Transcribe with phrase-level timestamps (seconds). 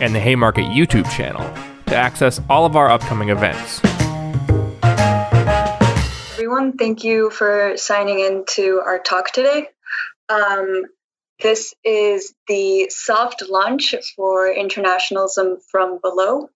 [0.00, 1.42] and the Haymarket YouTube channel
[1.86, 3.80] to access all of our upcoming events
[6.54, 6.78] everyone.
[6.78, 9.68] Thank you for signing in to our talk today.
[10.28, 10.84] Um,
[11.40, 16.48] this is the soft launch for Internationalism from Below.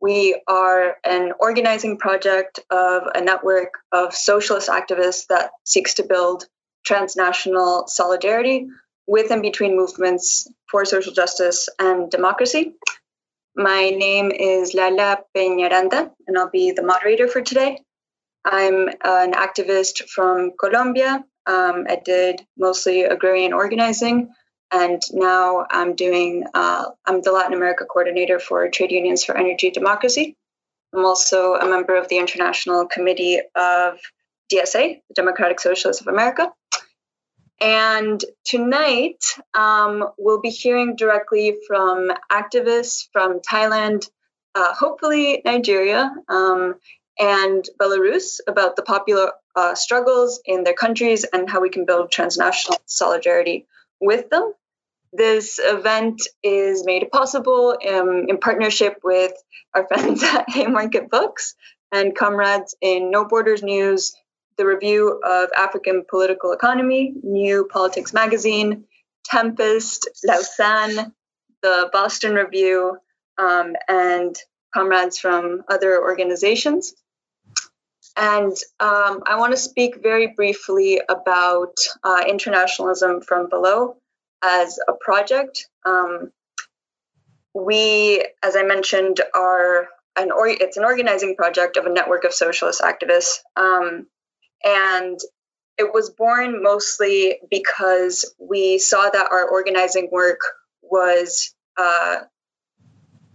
[0.00, 6.46] We are an organizing project of a network of socialist activists that seeks to build
[6.84, 8.68] transnational solidarity
[9.06, 12.74] with and between movements for social justice and democracy.
[13.54, 17.82] My name is Lala Peñaranda, and I'll be the moderator for today.
[18.44, 21.24] I'm an activist from Colombia.
[21.46, 24.32] Um, I did mostly agrarian organizing,
[24.72, 26.44] and now I'm doing.
[26.54, 30.36] Uh, I'm the Latin America coordinator for Trade Unions for Energy Democracy.
[30.94, 33.98] I'm also a member of the International Committee of
[34.52, 36.50] DSA, the Democratic Socialists of America.
[37.62, 39.24] And tonight,
[39.54, 44.10] um, we'll be hearing directly from activists from Thailand,
[44.56, 46.74] uh, hopefully Nigeria, um,
[47.20, 52.10] and Belarus about the popular uh, struggles in their countries and how we can build
[52.10, 53.68] transnational solidarity
[54.00, 54.54] with them.
[55.12, 59.34] This event is made possible um, in partnership with
[59.72, 61.54] our friends at Haymarket Books
[61.92, 64.16] and comrades in No Borders News,
[64.56, 68.84] the review of African political economy, New Politics Magazine,
[69.24, 71.12] Tempest, Lausan,
[71.62, 72.98] the Boston Review,
[73.38, 74.36] um, and
[74.74, 76.94] comrades from other organizations.
[78.16, 83.96] And um, I want to speak very briefly about uh, internationalism from below
[84.44, 85.68] as a project.
[85.86, 86.30] Um,
[87.54, 92.34] we, as I mentioned, are an or- it's an organizing project of a network of
[92.34, 94.06] socialist activists, um,
[94.64, 95.18] and
[95.78, 100.40] it was born mostly because we saw that our organizing work
[100.82, 102.20] was uh,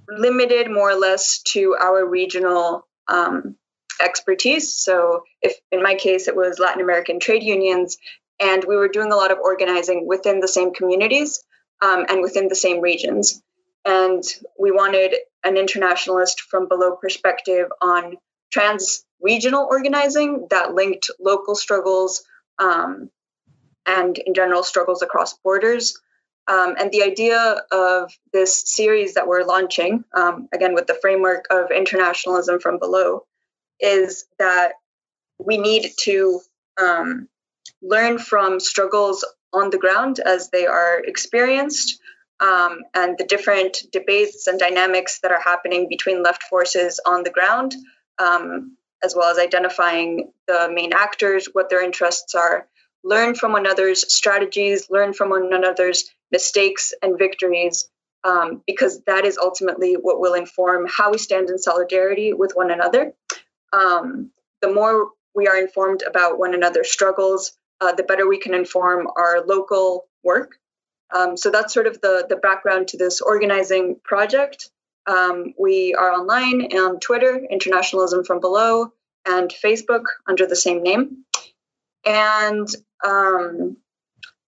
[0.08, 3.56] limited more or less to our regional um,
[4.02, 4.74] expertise.
[4.74, 7.98] So, if in my case it was Latin American trade unions,
[8.40, 11.44] and we were doing a lot of organizing within the same communities
[11.82, 13.42] um, and within the same regions.
[13.86, 14.24] And
[14.60, 18.18] we wanted an internationalist from below perspective on
[18.52, 22.24] trans regional organizing that linked local struggles
[22.60, 23.10] um,
[23.86, 26.00] and, in general, struggles across borders.
[26.48, 31.46] Um, and the idea of this series that we're launching, um, again, with the framework
[31.50, 33.26] of internationalism from below,
[33.80, 34.74] is that
[35.40, 36.40] we need to
[36.82, 37.28] um,
[37.82, 42.00] learn from struggles on the ground as they are experienced
[42.40, 47.32] um, and the different debates and dynamics that are happening between left forces on the
[47.32, 47.76] ground,
[48.20, 52.68] um, as well as identifying the main actors, what their interests are,
[53.04, 57.90] learn from one another's strategies, learn from one another's mistakes and victories,
[58.24, 62.72] um, because that is ultimately what will inform how we stand in solidarity with one
[62.72, 63.14] another
[63.74, 64.32] um,
[64.62, 69.08] the more we are informed about one another's struggles, uh, the better we can inform
[69.16, 70.56] our local work.
[71.14, 74.70] Um, so that's sort of the, the background to this organizing project.
[75.08, 78.92] Um, we are online on Twitter, Internationalism from Below,
[79.26, 81.24] and Facebook under the same name.
[82.06, 82.68] And
[83.06, 83.78] um,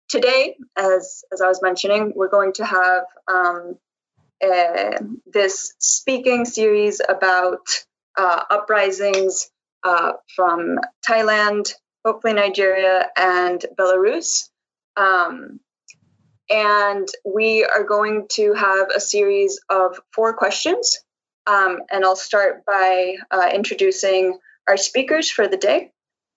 [0.08, 3.78] today, as, as I was mentioning, we're going to have um,
[5.26, 7.66] this speaking series about
[8.16, 9.50] uh, uprisings
[9.84, 11.72] uh, from Thailand,
[12.04, 14.48] hopefully Nigeria, and Belarus.
[14.96, 15.60] Um,
[16.50, 20.98] and we are going to have a series of four questions.
[21.46, 25.92] Um, and I'll start by uh, introducing our speakers for the day.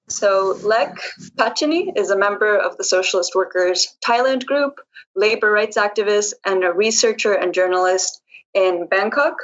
[0.08, 0.96] So, Lek
[1.38, 4.80] Pachani is a member of the Socialist Workers Thailand Group,
[5.16, 8.22] labor rights activist, and a researcher and journalist
[8.54, 9.36] in Bangkok.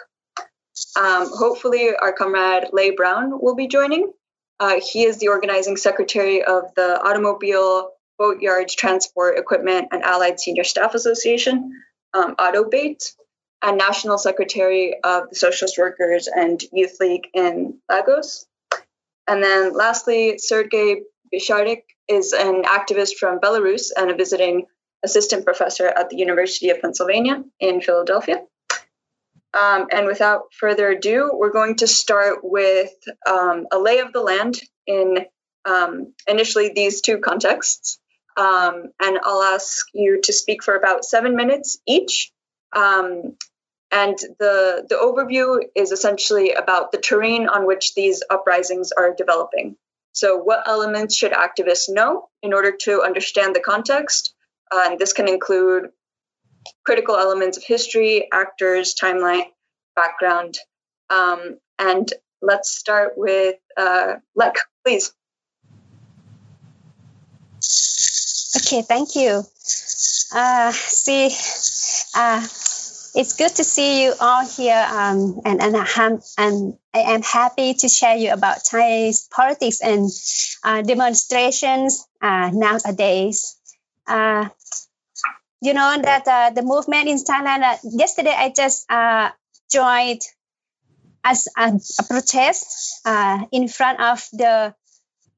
[0.95, 4.11] Um, hopefully, our comrade Lay Brown will be joining.
[4.59, 10.63] Uh, he is the organizing secretary of the Automobile, Boatyards, Transport, Equipment, and Allied Senior
[10.63, 11.71] Staff Association,
[12.13, 13.13] um, AutoBate,
[13.61, 18.45] and national secretary of the Socialist Workers and Youth League in Lagos.
[19.27, 21.01] And then lastly, Sergei
[21.33, 24.67] Bishardik is an activist from Belarus and a visiting
[25.03, 28.41] assistant professor at the University of Pennsylvania in Philadelphia.
[29.53, 32.93] Um, and without further ado, we're going to start with
[33.27, 35.25] um, a lay of the land in
[35.65, 37.99] um, initially these two contexts.
[38.37, 42.31] Um, and I'll ask you to speak for about seven minutes each.
[42.73, 43.35] Um,
[43.91, 49.75] and the, the overview is essentially about the terrain on which these uprisings are developing.
[50.11, 54.33] So, what elements should activists know in order to understand the context?
[54.71, 55.89] Uh, and this can include
[56.85, 59.43] critical elements of history, actors, timeline,
[59.95, 60.57] background.
[61.09, 62.11] Um, and
[62.41, 64.55] let's start with uh, Lek,
[64.85, 65.13] please.
[68.55, 69.43] Okay, thank you.
[70.33, 71.25] Uh, see,
[72.15, 72.41] uh,
[73.15, 77.73] it's good to see you all here, um, and and I'm, and I am happy
[77.73, 80.09] to share you about Thai's politics and
[80.63, 83.57] uh, demonstrations uh, nowadays.
[84.05, 84.49] Uh,
[85.61, 87.79] you know that uh, the movement in Thailand.
[87.83, 89.31] Yesterday, I just uh,
[89.71, 90.21] joined
[91.23, 94.73] as a, a protest uh, in front of the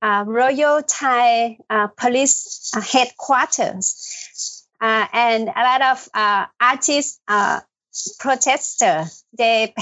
[0.02, 6.10] uh, Royal Thai uh, Police headquarters, and a lot of
[6.60, 7.20] artists,
[8.20, 9.74] protesters, they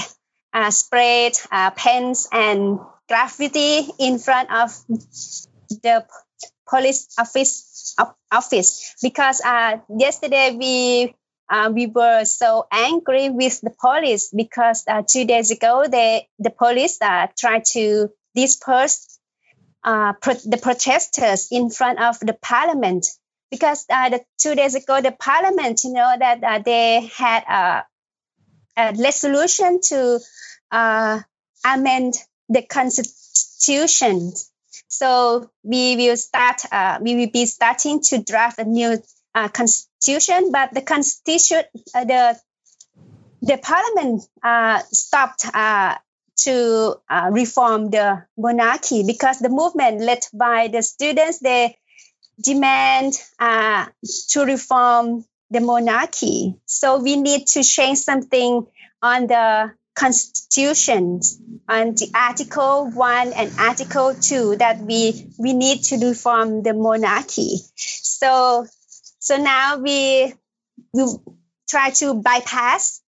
[0.70, 1.34] sprayed
[1.76, 2.78] pens and
[3.08, 4.70] graffiti in front of
[5.82, 6.04] the
[6.68, 7.96] police office
[8.30, 8.94] office.
[9.02, 11.14] Because uh, yesterday we
[11.50, 16.50] uh, we were so angry with the police because uh, two days ago they the
[16.50, 19.17] police uh, tried to disperse
[19.88, 23.06] uh, pro- the protesters in front of the parliament
[23.50, 27.84] because uh, the two days ago the parliament you know that uh, they had a,
[28.76, 30.20] a resolution to
[30.70, 31.20] uh,
[31.64, 32.14] amend
[32.48, 34.32] the constitution
[34.88, 36.62] so we will start.
[36.72, 38.98] Uh, we will be starting to draft a new
[39.34, 41.62] uh, constitution, but the constitution,
[41.94, 42.40] uh, the
[43.42, 45.96] the parliament uh, stopped uh,
[46.44, 51.76] to uh, reform the monarchy because the movement led by the students they
[52.42, 56.54] demand to reform the monarchy.
[56.66, 58.66] So we need to change something
[59.02, 61.20] on the constitution
[61.68, 67.58] on the article 1 and article 2 that we we need to reform the monarchy
[67.74, 68.64] so
[69.18, 70.32] so now we
[70.92, 71.04] we
[71.68, 73.02] try to bypass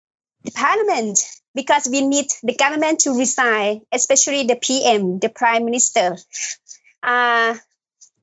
[0.43, 1.19] the parliament
[1.55, 6.17] because we need the government to resign especially the pm the prime minister
[7.03, 7.55] uh,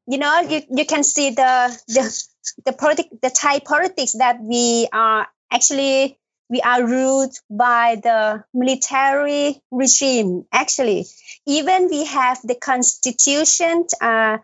[0.07, 2.27] you know you, you can see the the
[2.65, 6.19] the politic the thai politics that we are actually
[6.49, 10.45] we are ruled by the military regime.
[10.53, 11.07] Actually,
[11.47, 14.39] even we have the constitution uh,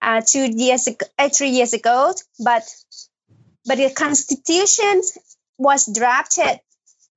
[0.00, 2.12] uh, two years ago, uh, three years ago,
[2.42, 2.62] but
[3.66, 5.02] but the constitution
[5.58, 6.60] was drafted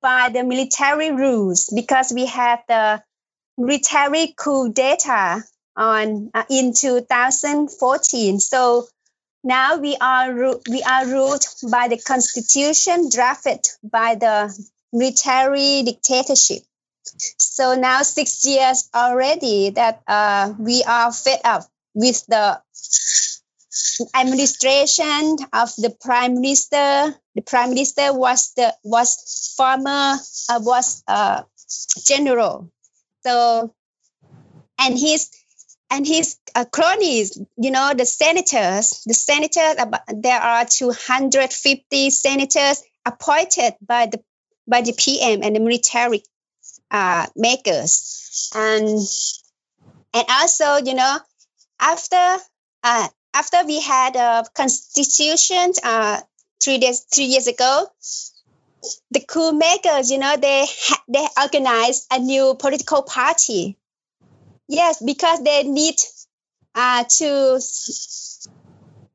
[0.06, 3.02] by the military rules because we had the
[3.58, 5.42] military coup d'etat
[5.76, 8.40] on uh, in 2014.
[8.40, 8.88] So
[9.44, 14.38] now we are we are ruled by the constitution drafted by the
[14.94, 16.62] military dictatorship.
[17.38, 21.64] So now six years already that uh, we are fed up
[21.96, 22.62] with the
[24.14, 27.16] administration of the prime minister.
[27.36, 30.18] The prime minister was the was former
[30.50, 31.44] uh, was uh,
[32.06, 32.72] general.
[33.26, 33.74] So
[34.80, 35.30] and his
[35.90, 39.76] and his uh, cronies, you know, the senators, the senators,
[40.08, 44.24] there are 250 senators appointed by the
[44.68, 46.24] by the PM and the military
[46.90, 49.00] uh, makers, and
[50.14, 51.18] and also, you know,
[51.80, 52.38] after
[52.84, 56.22] uh, after we had a constitution uh,
[56.66, 57.88] three days three years ago,
[59.12, 60.66] the coup makers, you know, they
[61.08, 63.78] they organized a new political party
[64.68, 65.96] Yes, because they need
[66.74, 67.60] uh, to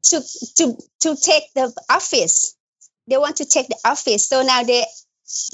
[0.04, 0.23] to
[0.57, 2.57] to to take the office.
[3.09, 4.28] They want to take the office.
[4.28, 4.85] So now they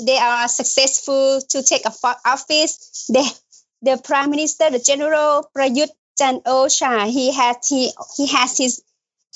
[0.04, 1.92] they are successful to take a
[2.26, 3.06] office.
[3.08, 3.40] The
[3.82, 5.88] the prime minister, the general Prayut
[6.18, 8.82] Chan-o-cha, he has he he has his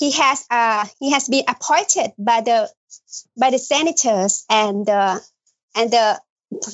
[0.01, 2.67] he has uh he has been appointed by the
[3.37, 5.21] by the senators and the
[5.75, 6.19] and the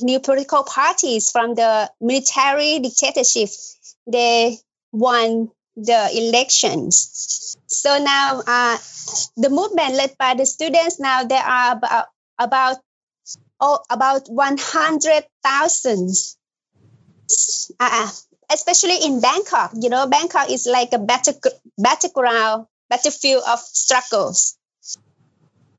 [0.01, 3.49] new political parties from the military dictatorship
[4.09, 4.57] they
[4.93, 7.57] won the elections.
[7.67, 8.77] So now uh,
[9.35, 12.07] the movement led by the students now there are about
[12.39, 12.77] about
[13.59, 16.09] oh, about 100,000
[17.79, 18.09] uh,
[18.49, 19.71] especially in Bangkok.
[19.75, 21.37] You know, Bangkok is like a battle,
[21.77, 24.57] battleground, battlefield of struggles.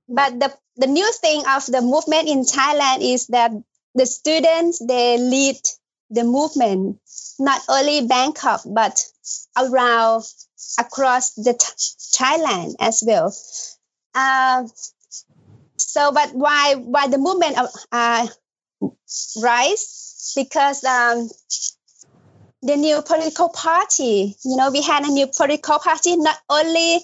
[0.08, 3.52] But the, the new thing of the movement in Thailand is that
[3.94, 5.56] the students they lead
[6.10, 7.00] the movement
[7.38, 9.04] not only Bangkok but
[9.56, 10.24] around
[10.78, 11.54] across the
[12.16, 13.34] Thailand as well.
[14.14, 14.66] Uh,
[15.76, 17.56] so, but why why the movement
[17.92, 18.26] uh,
[19.40, 20.32] rise?
[20.34, 21.28] Because um,
[22.62, 26.98] the new political party, you know, we had a new political party not only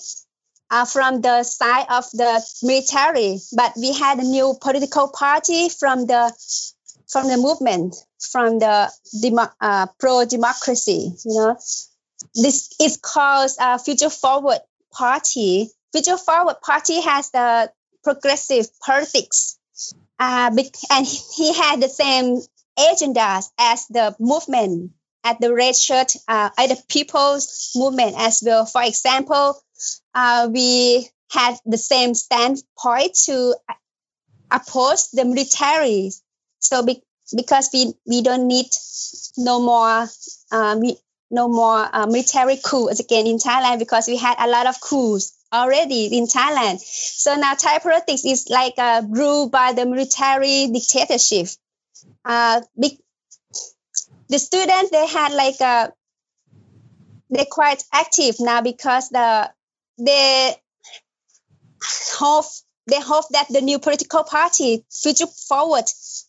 [0.70, 6.06] uh, from the side of the military, but we had a new political party from
[6.06, 6.32] the
[7.08, 11.12] from the movement, from the demo, uh, pro democracy.
[11.24, 11.58] You know,
[12.34, 14.58] this is called uh, Future Forward
[14.92, 15.70] Party.
[15.92, 17.70] Future Forward Party has the
[18.02, 19.56] progressive politics,
[20.18, 20.50] uh,
[20.90, 22.40] and he had the same
[22.76, 24.90] agendas as the movement
[25.24, 28.66] at the red shirt uh, at the people's movement as well.
[28.66, 29.58] For example,
[30.14, 33.56] uh, we had the same standpoint to
[34.50, 36.12] oppose the military.
[36.60, 37.02] So be,
[37.34, 38.66] because we, we don't need
[39.36, 40.06] no more
[40.52, 40.82] um,
[41.30, 45.32] no more uh, military coups again in Thailand because we had a lot of coups
[45.52, 46.78] already in Thailand.
[46.80, 51.48] So now Thai politics is like uh, ruled by the military dictatorship.
[52.24, 52.98] Uh, big,
[54.28, 55.92] the students they had like a
[57.30, 59.50] they're quite active now because the
[59.98, 60.54] they
[62.18, 62.46] hope
[62.86, 65.84] they hope that the new political party future forward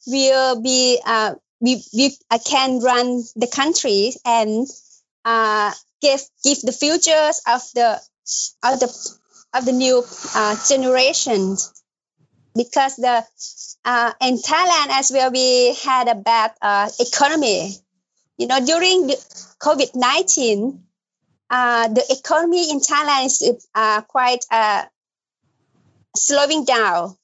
[0.08, 4.68] will be uh, we, we uh, can run the country and
[5.24, 5.72] uh,
[6.02, 8.00] give give the futures of the
[8.64, 9.18] of the
[9.54, 10.04] of the new
[10.36, 11.56] uh, generation
[12.56, 13.24] because the
[13.86, 17.76] uh, in Thailand as well we had a bad uh, economy
[18.38, 19.16] you know during the
[19.60, 20.86] COVID nineteen
[21.50, 24.84] uh, the economy in Thailand is uh, quite uh,
[26.16, 27.16] slowing down.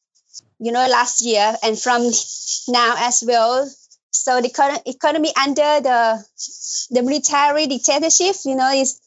[0.59, 2.03] You know, last year and from
[2.67, 3.67] now as well.
[4.11, 6.23] So the economy under the
[6.91, 9.01] the military dictatorship, you know, is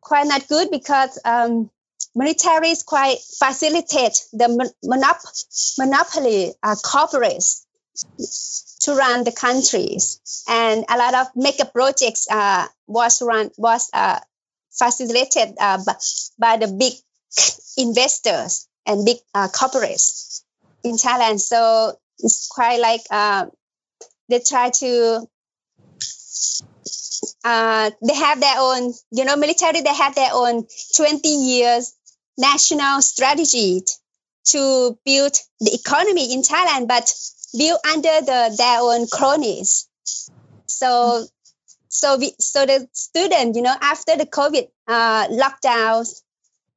[0.00, 1.70] quite not good because um,
[2.14, 7.64] military is quite facilitate the monop- monopoly uh, corporates
[8.82, 14.18] to run the countries, and a lot of mega projects uh, was run was uh,
[14.70, 15.78] facilitated uh,
[16.38, 16.92] by the big
[17.76, 20.42] investors and big uh, corporates
[20.82, 21.40] in Thailand.
[21.40, 23.46] So it's quite like uh,
[24.28, 25.26] they try to.
[27.44, 29.80] Uh, they have their own, you know, military.
[29.80, 31.94] They have their own 20 years
[32.38, 33.82] national strategy
[34.44, 37.12] to build the economy in Thailand, but
[37.56, 39.88] built under the their own cronies.
[40.66, 41.26] So
[41.88, 46.22] so we so the student you know after the covid uh, lockdowns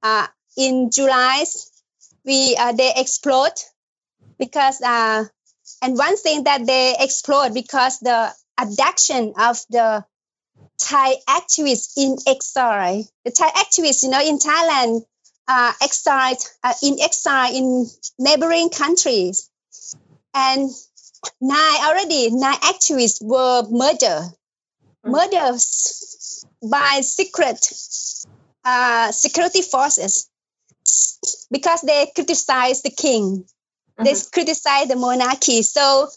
[0.03, 0.27] uh,
[0.57, 1.45] in july
[2.25, 3.55] we uh, they explode
[4.37, 5.23] because uh,
[5.81, 10.03] and one thing that they explode because the abduction of the
[10.79, 13.03] Thai activists in exile.
[13.23, 15.05] The Thai activists, you know, in Thailand,
[15.47, 17.87] uh, exiled uh, in exile in
[18.19, 19.49] neighboring countries,
[20.35, 20.69] and
[21.41, 24.31] nine already nine activists were murdered
[25.03, 27.59] murders by secret
[28.63, 30.29] uh, security forces
[31.51, 33.45] because they criticize the king.
[33.45, 34.03] Mm-hmm.
[34.03, 35.61] They criticize the monarchy.
[35.61, 36.09] So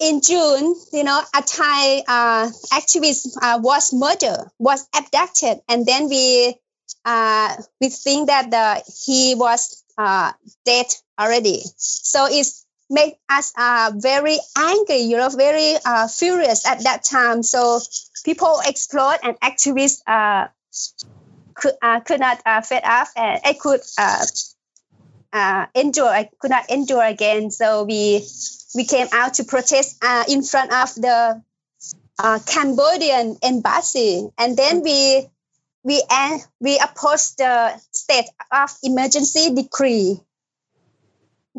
[0.00, 6.08] in June, you know, a Thai uh, activist uh, was murdered, was abducted, and then
[6.08, 6.56] we
[7.04, 10.32] uh, we think that the, he was uh,
[10.64, 10.86] dead
[11.18, 11.62] already.
[11.76, 17.42] So it's made us uh, very angry, you know, very uh, furious at that time.
[17.42, 17.80] So
[18.24, 20.48] people explode and activists uh,
[21.54, 24.26] could, uh, could not uh, fed off and I could uh,
[25.32, 27.50] uh, endure, I could not endure again.
[27.50, 28.26] So we
[28.74, 31.42] we came out to protest uh, in front of the
[32.18, 35.26] uh, Cambodian embassy, and then we
[35.82, 40.20] we uh, we opposed the state of emergency decree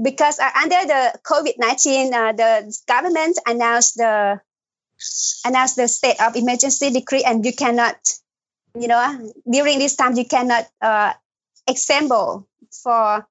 [0.02, 4.42] because uh, under the COVID nineteen, uh, the government announced the
[5.46, 7.98] announced the state of emergency decree, and you cannot,
[8.78, 11.14] you know, during this time you cannot uh,
[11.68, 13.28] assemble for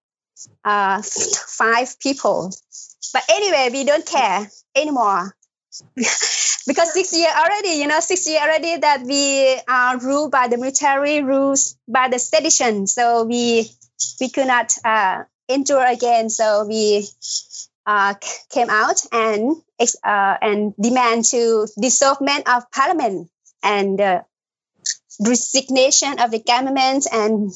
[0.64, 2.52] uh, five people.
[3.12, 5.36] But anyway, we don't care anymore.
[5.96, 10.56] because six year already, you know, six year already that we are ruled by the
[10.56, 12.86] military rules by the sedition.
[12.86, 13.70] So we
[14.20, 16.30] we could not uh, endure again.
[16.30, 17.06] So we
[17.86, 18.14] uh,
[18.50, 23.30] came out and uh, and demand to dissolvement of parliament
[23.62, 24.22] and uh,
[25.20, 27.52] resignation of the government and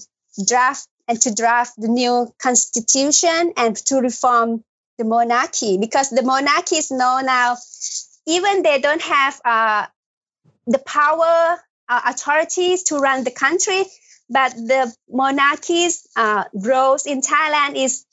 [0.47, 4.63] draft and to draft the new constitution and to reform
[4.99, 7.57] the monarchy because the monarchies know now,
[8.27, 9.87] even they don't have uh,
[10.67, 13.85] the power uh, authorities to run the country,
[14.31, 18.05] but the monarchies uh, roles in Thailand is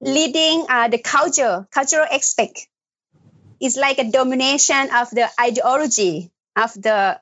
[0.00, 2.66] leading uh, the culture, cultural aspect.
[3.60, 7.20] It's like a domination of the ideology of the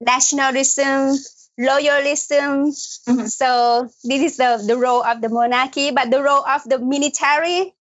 [0.00, 1.16] nationalism,
[1.58, 2.70] loyalism.
[3.08, 3.26] Mm-hmm.
[3.26, 7.74] So this is the, the role of the monarchy, but the role of the military,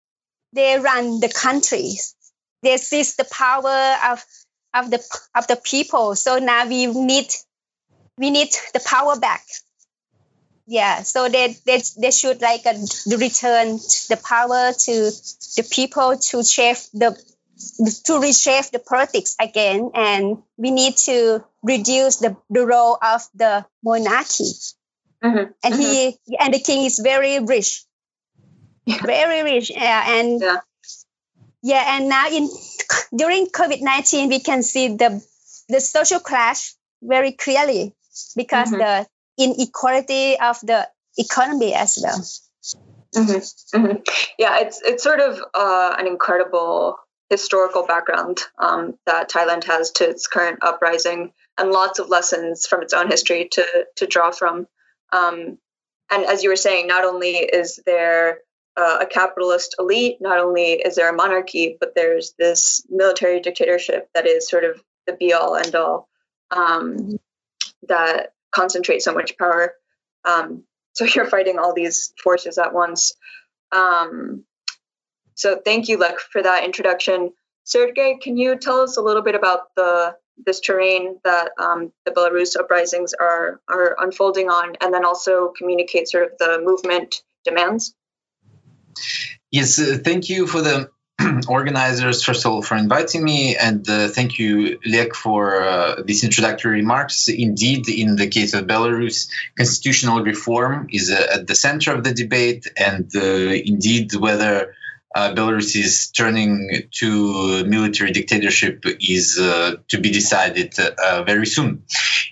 [0.52, 2.14] they run the countries.
[2.62, 4.24] They seize the power of
[4.72, 5.02] of the
[5.34, 6.14] of the people.
[6.14, 7.26] So now we need
[8.18, 9.42] we need the power back.
[10.70, 12.78] Yeah, so they they, they should like uh,
[13.18, 14.92] return the power to
[15.56, 17.10] the people to shape the
[18.06, 23.66] to reshape the politics again, and we need to reduce the, the role of the
[23.82, 24.52] monarchy.
[25.24, 25.50] Mm-hmm.
[25.64, 25.82] And mm-hmm.
[25.82, 27.82] he and the king is very rich,
[28.86, 29.02] yeah.
[29.02, 30.56] very rich, uh, and yeah.
[31.64, 32.48] yeah, and now in
[33.16, 35.20] during COVID nineteen, we can see the
[35.68, 37.92] the social clash very clearly
[38.36, 38.78] because mm-hmm.
[38.78, 39.06] the
[39.40, 42.18] inequality of the economy as well.
[43.16, 43.76] Mm-hmm.
[43.76, 43.96] Mm-hmm.
[44.38, 46.96] Yeah, it's it's sort of uh, an incredible
[47.28, 52.82] historical background um, that Thailand has to its current uprising, and lots of lessons from
[52.82, 54.66] its own history to to draw from.
[55.12, 55.58] Um,
[56.10, 58.38] and as you were saying, not only is there
[58.76, 64.08] uh, a capitalist elite, not only is there a monarchy, but there's this military dictatorship
[64.14, 66.08] that is sort of the be all end all
[66.50, 67.18] um,
[67.88, 69.74] that concentrates so much power.
[70.24, 73.14] Um, so you're fighting all these forces at once.
[73.72, 74.44] Um,
[75.34, 77.32] so thank you, Lek, for that introduction.
[77.64, 80.16] Sergey, can you tell us a little bit about the
[80.46, 86.08] this terrain that um, the Belarus uprisings are are unfolding on, and then also communicate
[86.08, 87.94] sort of the movement demands?
[89.50, 90.90] Yes, uh, thank you for the
[91.48, 96.24] organizers, first of all, for inviting me, and uh, thank you, Lek, for uh, these
[96.24, 97.28] introductory remarks.
[97.28, 102.14] Indeed, in the case of Belarus, constitutional reform is uh, at the center of the
[102.14, 104.74] debate, and uh, indeed, whether
[105.14, 110.74] uh, Belarus is turning to military dictatorship is uh, to be decided
[111.26, 111.82] very soon.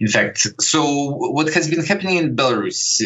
[0.00, 2.98] In fact, so what has been happening in Belarus?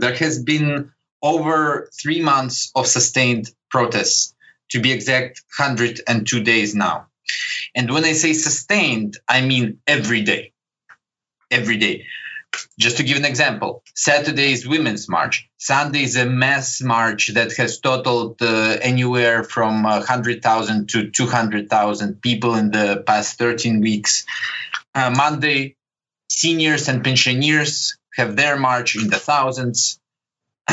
[0.00, 0.90] There has been
[1.22, 4.34] over three months of sustained protests,
[4.72, 7.06] to be exact, 102 days now.
[7.74, 10.52] And when I say sustained, I mean every day.
[11.50, 12.06] Every day.
[12.78, 15.48] Just to give an example, Saturday is Women's March.
[15.56, 22.54] Sunday is a mass march that has totaled uh, anywhere from 100,000 to 200,000 people
[22.56, 24.26] in the past 13 weeks.
[24.94, 25.76] Uh, Monday,
[26.28, 29.98] seniors and pensioners have their march in the thousands.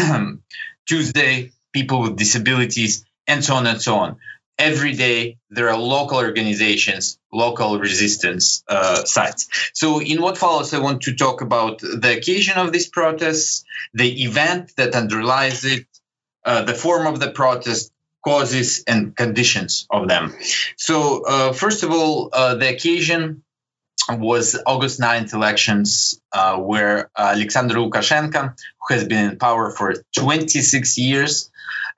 [0.86, 4.18] Tuesday, people with disabilities, and so on and so on.
[4.58, 9.48] Every day there are local organizations local resistance uh, sites.
[9.74, 13.64] So in what follows i want to talk about the occasion of these protests
[13.94, 15.86] the event that underlies it
[16.44, 17.92] uh, the form of the protest
[18.26, 20.34] causes and conditions of them.
[20.78, 23.44] So uh, first of all uh, the occasion
[24.10, 28.56] was August 9th elections, uh, where Alexander Lukashenko,
[28.88, 31.49] who has been in power for 26 years,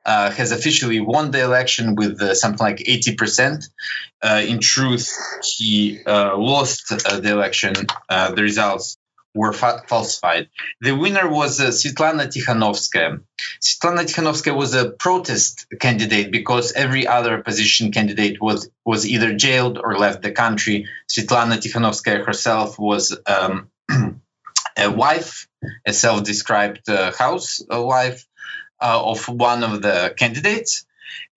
[0.06, 3.64] uh, has officially won the election with uh, something like 80%.
[4.22, 7.74] Uh, in truth, he uh, lost uh, the election.
[8.10, 8.98] Uh, the results
[9.34, 10.50] were fa- falsified.
[10.82, 13.22] The winner was Svetlana Tikhanovskaya.
[13.62, 19.78] Svetlana Tikhanovskaya was a protest candidate because every other opposition candidate was, was either jailed
[19.78, 20.88] or left the country.
[21.10, 23.70] Svetlana Tikhanovskaya herself was um,
[24.78, 25.48] a wife,
[25.86, 28.26] a self described housewife
[28.82, 30.86] of one of the candidates.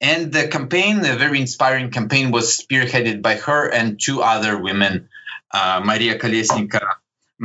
[0.01, 5.09] And the campaign, a very inspiring campaign, was spearheaded by her and two other women,
[5.53, 6.97] uh, Maria Kolesnikova,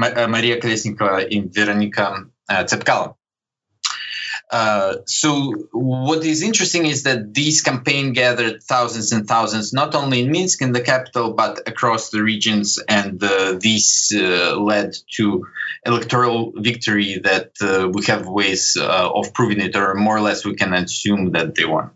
[0.02, 3.19] uh, Maria Kolesnikova and Veronika uh.
[4.50, 10.22] Uh, so what is interesting is that this campaign gathered thousands and thousands, not only
[10.22, 15.46] in Minsk, in the capital, but across the regions, and uh, this uh, led to
[15.86, 20.44] electoral victory that uh, we have ways uh, of proving it, or more or less
[20.44, 21.92] we can assume that they won.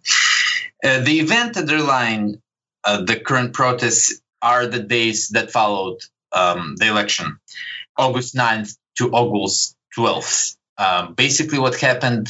[0.83, 2.39] the event underlying
[2.85, 5.99] the current protests are the days that followed
[6.33, 7.39] um, the election,
[7.97, 10.57] August 9th to August 12th.
[10.77, 12.29] Um, basically, what happened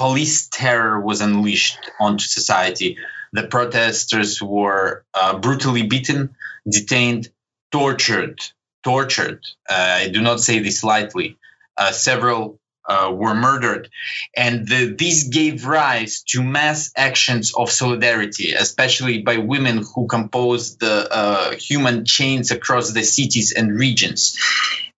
[0.00, 2.96] police terror was unleashed onto society.
[3.32, 6.34] The protesters were uh, brutally beaten,
[6.68, 7.28] detained,
[7.70, 8.40] tortured,
[8.82, 9.44] tortured.
[9.68, 11.36] Uh, I do not say this lightly.
[11.76, 12.58] Uh, several
[12.88, 13.90] uh, were murdered.
[14.34, 20.80] And the, this gave rise to mass actions of solidarity, especially by women who composed
[20.80, 24.38] the uh, human chains across the cities and regions.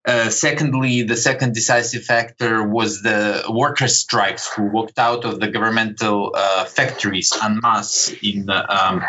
[0.05, 5.49] Uh, secondly, the second decisive factor was the workers' strikes who walked out of the
[5.49, 9.03] governmental uh, factories en masse in um,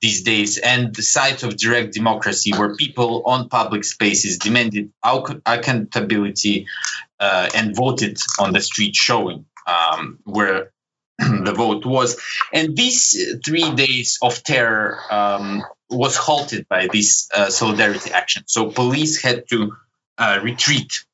[0.00, 4.92] these days, and the sites of direct democracy where people on public spaces demanded
[5.46, 6.66] accountability
[7.20, 10.72] uh, and voted on the street showing um, where
[11.18, 12.20] the vote was.
[12.52, 18.44] And these three days of terror um, was halted by this uh, solidarity action.
[18.46, 19.72] So police had to
[20.18, 21.04] uh, retreat.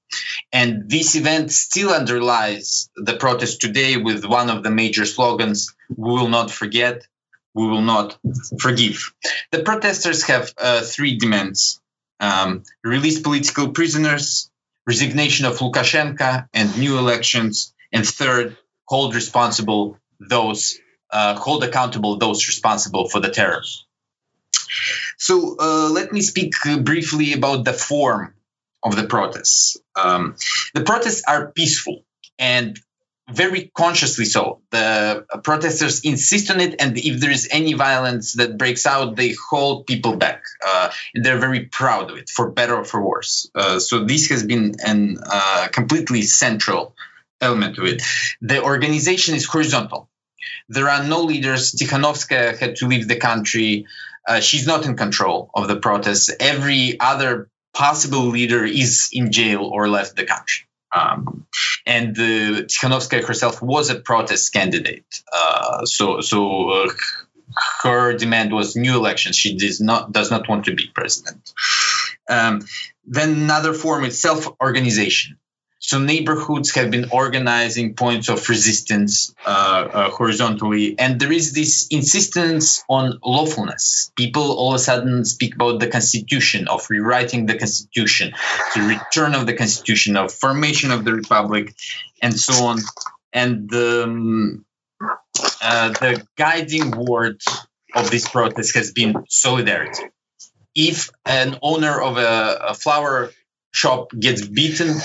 [0.53, 6.12] And this event still underlies the protest today with one of the major slogans We
[6.12, 7.07] will not forget,
[7.55, 8.19] we will not
[8.59, 9.12] forgive.
[9.51, 11.81] The protesters have uh, three demands
[12.21, 14.51] um, release political prisoners,
[14.87, 17.75] resignation of Lukashenko, and new elections.
[17.93, 20.79] And third, hold responsible those,
[21.11, 23.62] uh, hold accountable those responsible for the terror.
[25.19, 28.34] So uh, let me speak briefly about the form
[28.85, 29.77] of the protests.
[29.97, 30.37] Um,
[30.75, 32.05] the protests are peaceful
[32.38, 32.79] and
[33.31, 34.61] very consciously so.
[34.70, 39.35] The protesters insist on it, and if there is any violence that breaks out, they
[39.49, 40.42] hold people back.
[40.64, 43.51] Uh, they're very proud of it, for better or for worse.
[43.55, 46.94] Uh, so this has been a uh, completely central
[47.40, 48.03] element of it.
[48.42, 50.11] The organization is horizontal.
[50.68, 51.73] There are no leaders.
[51.73, 53.87] Tikhanovskaya had to leave the country.
[54.29, 56.31] Uh, she's not in control of the protests.
[56.40, 60.67] Every other possible leader is in jail or left the country.
[60.95, 61.47] Um,
[61.87, 65.05] and uh, Tikhanovskaya herself was a protest candidate.
[65.33, 66.89] Uh, so, so uh,
[67.83, 69.37] her demand was new elections.
[69.37, 71.53] She does not does not want to be president.
[72.29, 72.63] Um,
[73.07, 75.39] then another form is self-organization.
[75.87, 81.88] So neighborhoods have been organizing points of resistance uh, uh, horizontally, and there is this
[81.90, 84.11] insistence on lawfulness.
[84.16, 88.33] People all of a sudden speak about the constitution, of rewriting the constitution,
[88.75, 91.75] the return of the constitution, of formation of the republic,
[92.23, 92.79] and so on.
[93.35, 94.64] And um,
[95.61, 97.42] uh, the guiding word
[97.94, 100.05] of this protest has been solidarity.
[100.75, 103.33] If an owner of a, a flower
[103.70, 104.97] shop gets beaten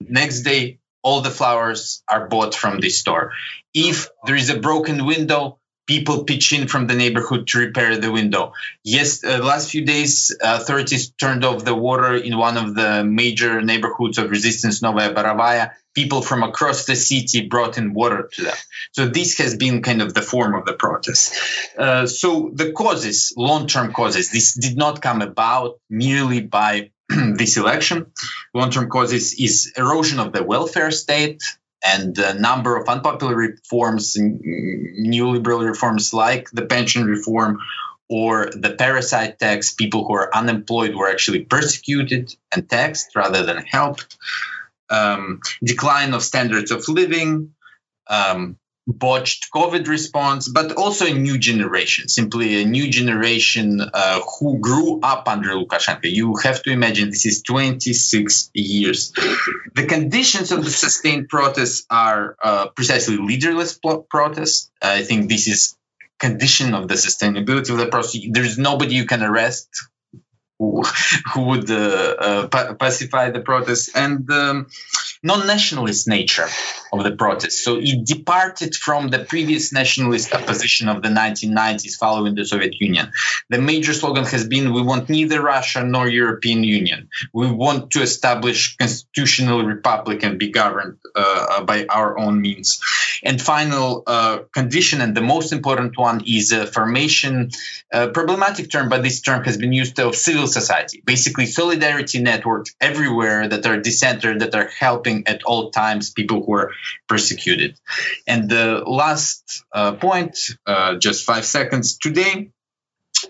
[0.00, 3.32] next day all the flowers are bought from this store.
[3.72, 5.60] If there is a broken window
[5.90, 8.52] people pitch in from the neighborhood to repair the window.
[8.84, 13.60] Yes uh, last few days authorities turned off the water in one of the major
[13.60, 15.72] neighborhoods of resistance novaya Baravaya.
[15.92, 18.54] people from across the city brought in water to them
[18.92, 21.34] so this has been kind of the form of the protest.
[21.76, 26.90] Uh, so the causes long-term causes this did not come about merely by
[27.36, 28.12] this election.
[28.54, 31.42] Long-term causes is erosion of the welfare state
[31.84, 37.58] and a number of unpopular reforms, new liberal reforms like the pension reform
[38.08, 39.72] or the parasite tax.
[39.72, 44.18] People who are unemployed were actually persecuted and taxed rather than helped.
[44.90, 47.54] Um, decline of standards of living,
[48.08, 48.58] um,
[48.92, 55.00] botched COVID response, but also a new generation, simply a new generation uh, who grew
[55.02, 56.10] up under Lukashenko.
[56.10, 59.12] You have to imagine this is 26 years.
[59.74, 64.70] The conditions of the sustained protests are uh, precisely leaderless protests.
[64.82, 65.76] I think this is
[66.18, 68.20] condition of the sustainability of the process.
[68.30, 69.68] There is nobody you can arrest
[70.60, 70.82] who,
[71.36, 74.66] would uh, uh, pacify the protests and um,
[75.22, 76.48] non-nationalist nature
[76.92, 77.64] of the protest.
[77.64, 83.10] So it departed from the previous nationalist opposition of the 1990s following the Soviet Union.
[83.48, 87.08] The major slogan has been, we want neither Russia nor European Union.
[87.32, 92.80] We want to establish constitutional republic and be governed uh, by our own means.
[93.22, 97.50] And final uh, condition, and the most important one, is a formation,
[97.90, 103.48] problematic term, but this term has been used of civil society, basically solidarity networks everywhere
[103.48, 106.72] that are decentered, that are helping at all times people who are
[107.08, 107.78] persecuted.
[108.26, 111.98] And the last uh, point, uh, just five seconds.
[111.98, 112.50] Today,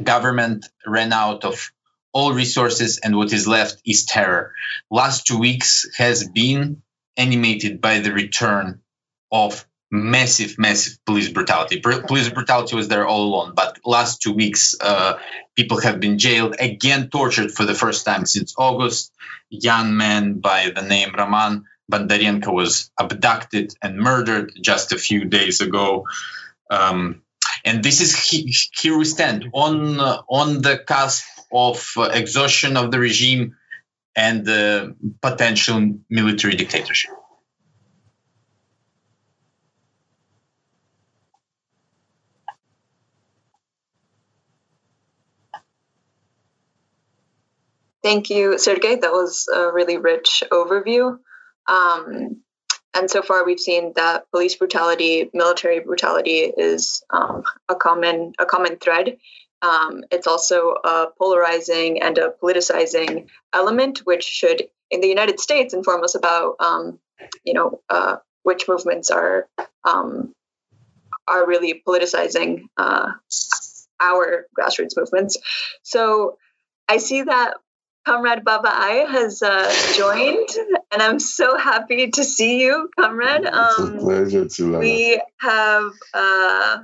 [0.03, 1.71] government ran out of
[2.13, 4.53] all resources, and what is left is terror.
[4.91, 6.83] Last two weeks has been
[7.17, 8.81] animated by the return
[9.31, 11.81] of massive, massive police brutality.
[11.81, 15.15] Police brutality was there all along, but last two weeks, uh,
[15.61, 19.13] people have been jailed, again tortured for the first time since August.
[19.51, 25.61] Young man by the name Raman Bondarenko was abducted and murdered just a few days
[25.61, 26.07] ago.
[26.71, 27.23] Um,
[27.63, 28.11] and this is
[28.81, 33.57] here we stand on uh, on the cusp of uh, exhaustion of the regime
[34.17, 37.20] and the potential military dictatorship.
[48.03, 48.97] Thank you, Sergey.
[48.97, 51.19] That was a really rich overview.
[51.67, 52.43] Um,
[52.95, 58.47] and so far, we've seen that police brutality, military brutality, is um, a common a
[58.47, 59.17] common thread.
[59.63, 65.75] Um, it's also a polarizing and a politicizing element, which should, in the United States,
[65.75, 66.99] inform us about, um,
[67.45, 69.49] you know, uh, which movements are
[69.85, 70.35] um,
[71.29, 73.13] are really politicizing uh,
[74.01, 75.39] our grassroots movements.
[75.83, 76.39] So
[76.89, 77.55] I see that
[78.11, 80.49] Comrade Baba Aye has uh, joined,
[80.91, 83.47] and I'm so happy to see you, Comrade.
[83.47, 86.79] Um, it's a pleasure to We have uh,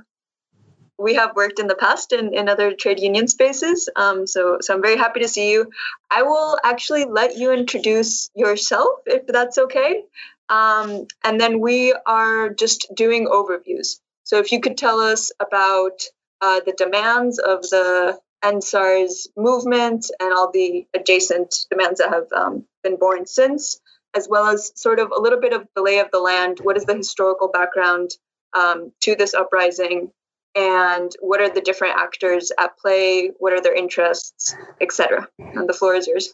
[0.97, 4.73] we have worked in the past in, in other trade union spaces, um, so so
[4.73, 5.69] I'm very happy to see you.
[6.09, 10.03] I will actually let you introduce yourself, if that's okay,
[10.47, 13.99] um, and then we are just doing overviews.
[14.23, 16.03] So if you could tell us about
[16.39, 22.65] uh, the demands of the EndSARS movement and all the adjacent demands that have um,
[22.83, 23.79] been born since,
[24.15, 26.59] as well as sort of a little bit of the lay of the land.
[26.61, 28.11] What is the historical background
[28.53, 30.11] um, to this uprising?
[30.55, 33.31] And what are the different actors at play?
[33.37, 35.27] What are their interests, etc.
[35.37, 36.33] And the floor is yours.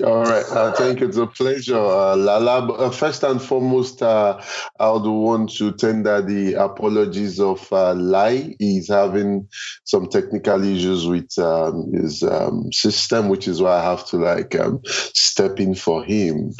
[0.00, 0.44] All right.
[0.48, 1.08] Uh, thank you.
[1.08, 2.72] It's a pleasure, uh, Lala.
[2.72, 4.40] Uh, first and foremost, uh,
[4.80, 8.56] I would want to tender the apologies of uh, Lai.
[8.58, 9.48] He's having
[9.84, 14.58] some technical issues with um, his um, system, which is why I have to like
[14.58, 16.52] um, step in for him.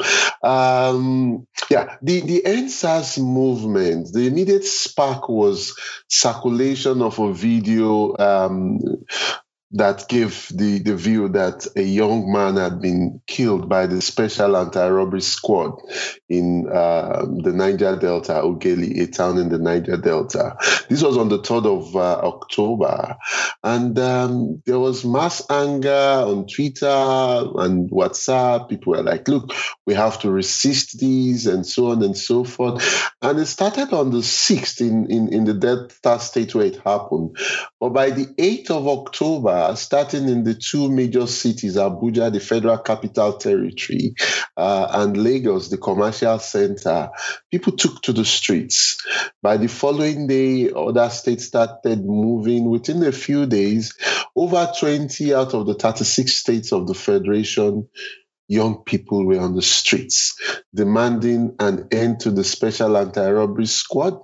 [0.43, 4.13] Um, yeah, the the EndSARS movement.
[4.13, 5.75] The immediate spark was
[6.07, 8.79] circulation of a video um,
[9.73, 14.55] that give the, the view that a young man had been killed by the special
[14.55, 15.79] anti-robbery squad
[16.29, 20.55] in uh, the Niger Delta, Ughelli, a town in the Niger Delta.
[20.89, 23.17] This was on the 3rd of uh, October.
[23.63, 28.69] And um, there was mass anger on Twitter and WhatsApp.
[28.69, 29.53] People were like, look,
[29.87, 33.11] we have to resist these and so on and so forth.
[33.23, 37.37] And it started on the 6th in, in, in the Delta state where it happened.
[37.79, 42.77] But by the 8th of October, starting in the two major cities, Abuja, the Federal
[42.79, 44.15] Capital Territory,
[44.57, 47.09] uh, and Lagos, the commercial center,
[47.51, 48.97] people took to the streets.
[49.41, 52.69] By the following day, other states started moving.
[52.69, 53.95] Within a few days,
[54.35, 57.87] over 20 out of the 36 states of the Federation
[58.47, 60.35] young people were on the streets
[60.75, 64.19] demanding an end to the special anti robbery squad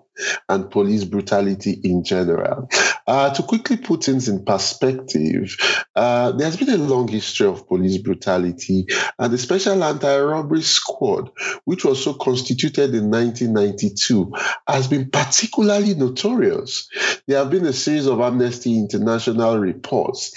[0.47, 2.69] and police brutality in general.
[3.07, 5.55] Uh, to quickly put things in perspective,
[5.95, 8.85] uh, there's been a long history of police brutality,
[9.17, 11.31] and the Special Anti Robbery Squad,
[11.65, 14.31] which was so constituted in 1992,
[14.67, 16.89] has been particularly notorious.
[17.27, 20.33] There have been a series of Amnesty International reports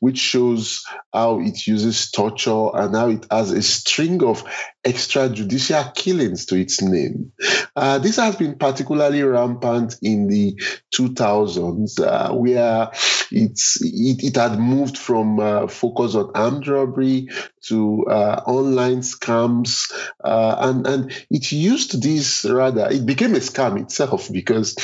[0.00, 4.44] which shows how it uses torture and how it has a string of
[4.84, 7.32] extrajudicial killings to its name.
[7.74, 10.60] Uh, this has been particularly rampant in the
[10.94, 12.90] 2000s, uh, where
[13.30, 17.28] it's, it, it, had moved from uh, focus on armed robbery
[17.62, 22.88] to uh, online scams, uh, and and it used this rather.
[22.90, 24.76] It became a scam itself because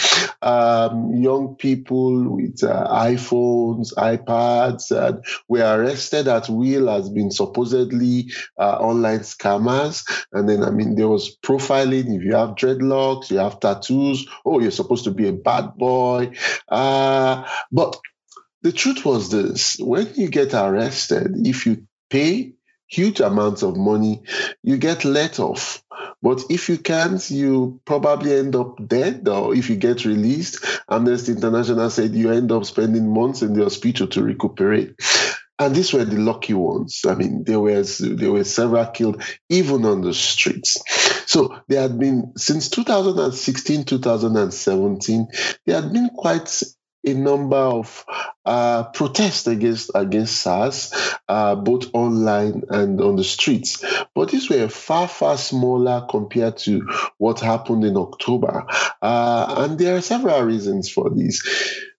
[0.42, 9.20] um, young people with uh, iPhones, iPads, were arrested at will as being supposedly online
[9.20, 10.02] scammers
[10.32, 12.16] and then, I mean, there was profiling.
[12.16, 16.32] If you have dreadlocks, you have tattoos, oh, you're supposed to be a bad boy.
[16.68, 18.00] Uh, but
[18.62, 22.52] the truth was this when you get arrested, if you pay
[22.86, 24.22] huge amounts of money,
[24.62, 25.82] you get let off.
[26.22, 31.32] But if you can't, you probably end up dead, or if you get released, Amnesty
[31.32, 34.94] International said you end up spending months in the hospital to recuperate.
[35.58, 37.02] And these were the lucky ones.
[37.06, 40.78] I mean, there was there were several killed even on the streets.
[41.26, 45.28] So there had been since 2016, 2017,
[45.66, 46.62] there had been quite
[47.04, 48.04] a number of
[48.44, 50.92] uh, protests against against SARS,
[51.28, 53.84] uh, both online and on the streets.
[54.14, 56.88] But these were far far smaller compared to
[57.18, 58.66] what happened in October,
[59.00, 61.42] uh, and there are several reasons for this.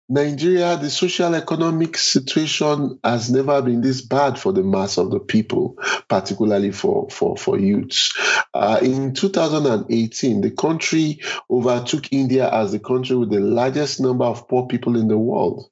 [0.10, 5.20] Nigeria, the social economic situation has never been this bad for the mass of the
[5.20, 5.78] people,
[6.10, 8.14] particularly for, for, for youths.
[8.54, 14.48] Uh, in 2018, the country overtook India as the country with the largest number of
[14.48, 15.70] poor people in the world.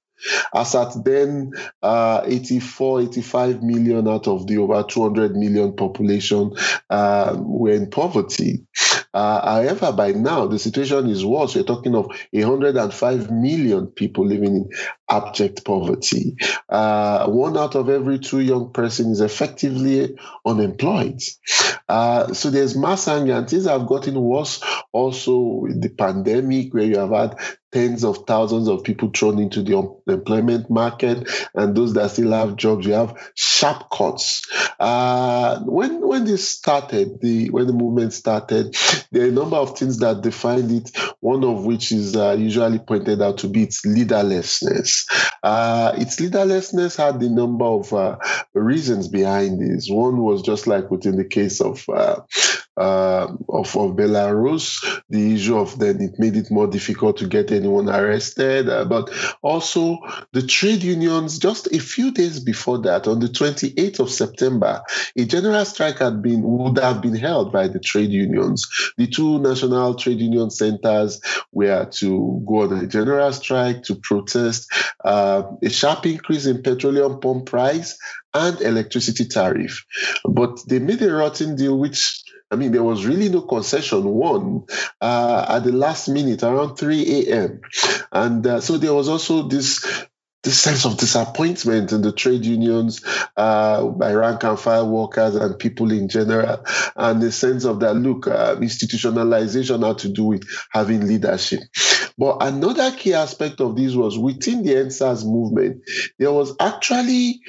[0.53, 6.53] As at then, uh, 84, 85 million out of the over 200 million population
[6.89, 8.65] uh, were in poverty.
[9.13, 11.55] Uh, however, by now, the situation is worse.
[11.55, 14.69] We're talking of 105 million people living in
[15.09, 16.35] abject poverty.
[16.69, 21.21] Uh, one out of every two young person is effectively unemployed.
[21.89, 26.85] Uh, so there's mass anger, and things have gotten worse also with the pandemic, where
[26.85, 27.37] you have had
[27.71, 29.73] tens of thousands of people thrown into the
[30.07, 34.47] employment market, and those that still have jobs, you have sharp cuts.
[34.79, 38.75] Uh, when when this started, the when the movement started,
[39.11, 40.91] there are a number of things that defined it.
[41.19, 45.05] One of which is uh, usually pointed out to be its leaderlessness.
[45.43, 48.17] Uh, its leaderlessness had a number of uh,
[48.53, 49.89] reasons behind this.
[49.89, 51.87] One was just like within the case of
[52.81, 57.51] uh, of, of Belarus, the issue of then it made it more difficult to get
[57.51, 58.69] anyone arrested.
[58.69, 59.09] Uh, but
[59.43, 59.99] also
[60.31, 64.81] the trade unions, just a few days before that, on the 28th of September,
[65.15, 68.67] a general strike had been would have been held by the trade unions.
[68.97, 74.71] The two national trade union centers were to go on a general strike to protest
[75.03, 77.97] uh, a sharp increase in petroleum pump price
[78.33, 79.85] and electricity tariff.
[80.23, 84.65] But they made a rotten deal which I mean, there was really no concession won
[84.99, 87.61] uh, at the last minute around 3 a.m.
[88.11, 90.05] And uh, so there was also this
[90.43, 93.05] this sense of disappointment in the trade unions
[93.37, 97.93] uh, by rank and file workers and people in general, and the sense of that
[97.93, 101.59] look, uh, institutionalization had to do with having leadership.
[102.17, 105.83] But another key aspect of this was within the EndSARS movement,
[106.17, 107.41] there was actually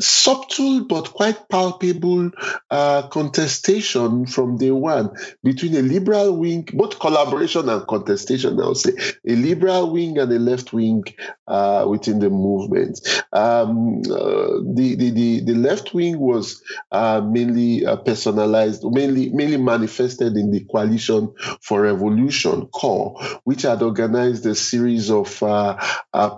[0.00, 2.30] subtle but quite palpable
[2.70, 5.10] uh, contestation from day one
[5.42, 8.92] between a liberal wing, both collaboration and contestation, I would say,
[9.26, 11.04] a liberal wing and a left wing
[11.46, 13.00] uh, within the movement.
[13.32, 19.56] Um, uh, the, the, the, the, left wing was uh, mainly uh, personalized, mainly, mainly
[19.56, 25.76] manifested in the Coalition for Revolution CORE, which had organized a series of uh,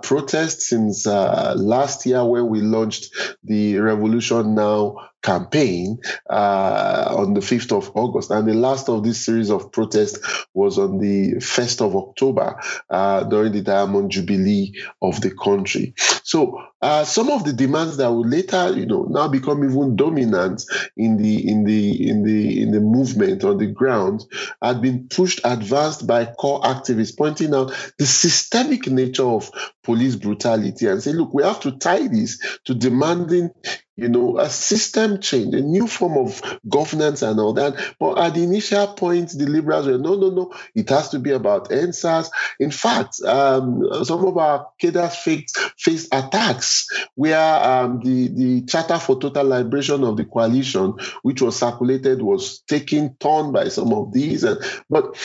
[0.01, 7.39] protests since last year when we launched the the Revolution Now campaign uh, on the
[7.39, 8.29] 5th of August.
[8.29, 13.23] And the last of this series of protests was on the 1st of October uh,
[13.23, 15.95] during the Diamond Jubilee of the country.
[16.23, 20.63] So uh, some of the demands that would later, you know, now become even dominant
[20.97, 24.25] in the in the in the in the movement on the ground
[24.61, 29.49] had been pushed advanced by CORE activists, pointing out the systemic nature of
[29.83, 33.49] police brutality and say, look, we have to tie this to demanding
[33.95, 37.75] you know, a system change, a new form of governance and all that.
[37.99, 41.31] But at the initial point, the liberals were, no, no, no, it has to be
[41.31, 42.31] about answers.
[42.59, 48.97] In fact, um, some of our cadres faced, faced attacks where um, the, the Charter
[48.97, 54.11] for Total Liberation of the Coalition, which was circulated, was taken torn by some of
[54.11, 54.43] these.
[54.89, 55.15] But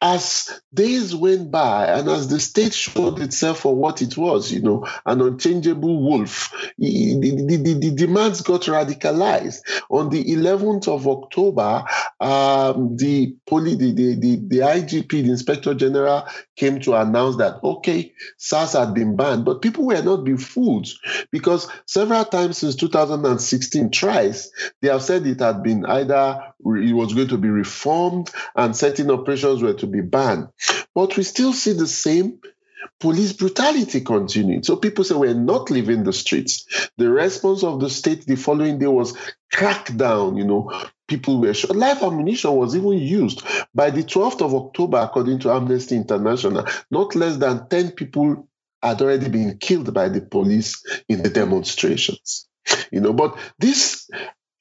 [0.00, 4.62] as days went by and as the state showed itself for what it was, you
[4.62, 9.60] know, an unchangeable wolf, the, the, the, the demands got radicalized.
[9.90, 11.84] On the 11th of October,
[12.20, 17.62] um, the, poli- the, the, the, the IGP, the Inspector General, came to announce that,
[17.64, 20.88] okay, SARS had been banned, but people were not being fooled
[21.32, 27.14] because several times since 2016 tries, they have said it had been either it was
[27.14, 30.48] going to be reformed and certain operations were to be banned.
[30.94, 32.40] But we still see the same
[33.00, 34.62] police brutality continuing.
[34.62, 36.90] So people say we're not leaving the streets.
[36.96, 39.16] The response of the state the following day was
[39.52, 40.72] crackdown, you know,
[41.06, 41.74] people were shot.
[41.76, 43.42] Live ammunition was even used.
[43.74, 48.48] By the 12th of October, according to Amnesty International, not less than 10 people
[48.82, 52.48] had already been killed by the police in the demonstrations.
[52.92, 54.08] You know, but this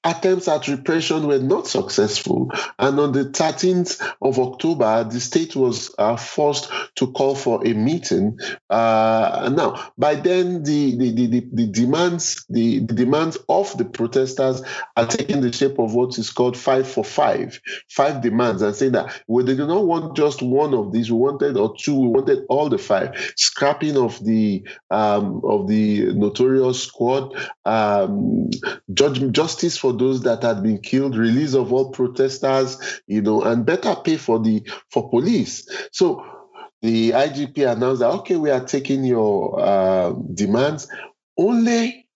[0.07, 2.51] attempts at repression were not successful.
[2.79, 7.73] And on the 13th of October, the state was uh, forced to call for a
[7.73, 8.39] meeting.
[8.69, 14.61] Uh, now, by then, the, the, the, the demands the, the, demands of the protesters
[14.95, 18.93] are taking the shape of what is called five for five, five demands, and saying
[18.93, 21.11] that well, they do not want just one of these.
[21.11, 21.95] We wanted or two.
[21.95, 23.33] We wanted all the five.
[23.35, 27.35] Scrapping of the um, of the notorious squad,
[27.65, 28.49] um,
[28.93, 33.65] judge, justice for those that had been killed, release of all protesters, you know, and
[33.65, 35.67] better pay for the for police.
[35.91, 36.25] So
[36.81, 40.87] the IGP announced that okay, we are taking your uh, demands
[41.37, 42.07] only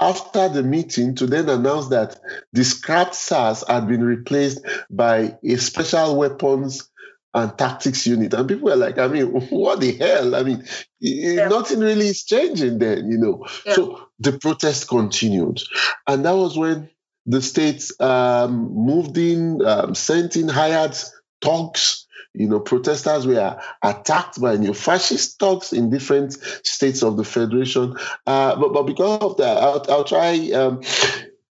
[0.00, 2.18] after the meeting to then announce that
[2.52, 4.60] the scrapped SARS had been replaced
[4.90, 6.90] by a special weapons
[7.34, 8.34] and tactics unit.
[8.34, 10.34] And people were like, I mean, what the hell?
[10.34, 10.64] I mean,
[11.00, 11.48] yeah.
[11.48, 13.46] nothing really is changing then, you know.
[13.64, 13.74] Yeah.
[13.74, 15.60] So the protest continued.
[16.06, 16.90] And that was when
[17.26, 20.96] the states um, moved in, um, sent in, hired
[21.40, 22.06] thugs.
[22.34, 26.32] You know, protesters were attacked by neo-fascist thugs in different
[26.64, 27.94] states of the federation.
[28.26, 30.50] Uh, but but because of that, I'll, I'll try.
[30.52, 30.80] Um,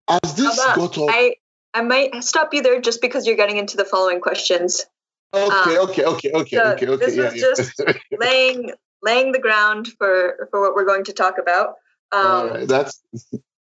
[0.08, 1.34] as this got up, I
[1.74, 4.86] I might stop you there just because you're getting into the following questions.
[5.34, 7.06] Okay, um, okay, okay, okay, so okay, okay.
[7.06, 7.42] This yeah, was yeah.
[7.56, 7.82] just
[8.18, 11.74] laying laying the ground for for what we're going to talk about.
[12.12, 13.02] Um, All right, that's.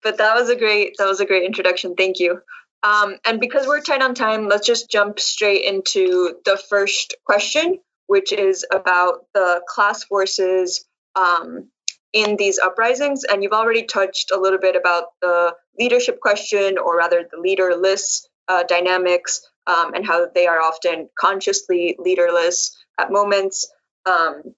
[0.06, 1.96] But that was a great that was a great introduction.
[1.96, 2.40] Thank you.
[2.84, 7.80] Um, and because we're tight on time, let's just jump straight into the first question,
[8.06, 10.86] which is about the class forces
[11.16, 11.70] um,
[12.14, 13.24] in these uprisings.
[13.24, 18.30] And you've already touched a little bit about the leadership question, or rather the leaderless
[18.48, 23.68] uh, dynamics um, and how they are often consciously leaderless at moments.
[24.06, 24.54] Um,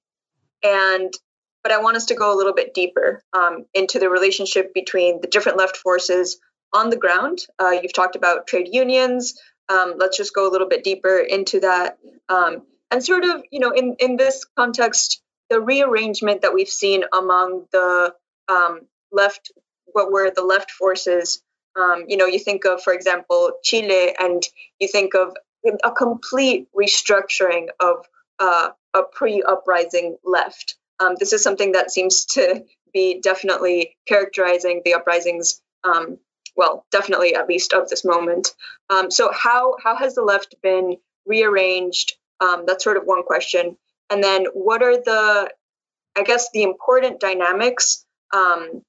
[0.61, 1.13] and
[1.67, 5.19] but I want us to go a little bit deeper um, into the relationship between
[5.19, 6.39] the different left forces
[6.71, 7.39] on the ground.
[7.59, 9.37] Uh, you've talked about trade unions.
[9.67, 11.97] Um, let's just go a little bit deeper into that,
[12.29, 17.03] um, and sort of, you know, in in this context, the rearrangement that we've seen
[17.13, 18.13] among the
[18.47, 19.51] um, left,
[19.87, 21.41] what were the left forces
[21.77, 24.41] um, you know, you think of, for example, Chile, and
[24.79, 25.35] you think of
[25.83, 28.05] a complete restructuring of
[28.39, 30.75] uh, a pre-uprising left.
[30.99, 35.61] Um, this is something that seems to be definitely characterizing the uprisings.
[35.83, 36.17] Um,
[36.55, 38.49] well, definitely at least of this moment.
[38.89, 42.13] Um, so, how how has the left been rearranged?
[42.39, 43.77] Um, that's sort of one question.
[44.09, 45.51] And then, what are the,
[46.17, 48.81] I guess, the important dynamics um,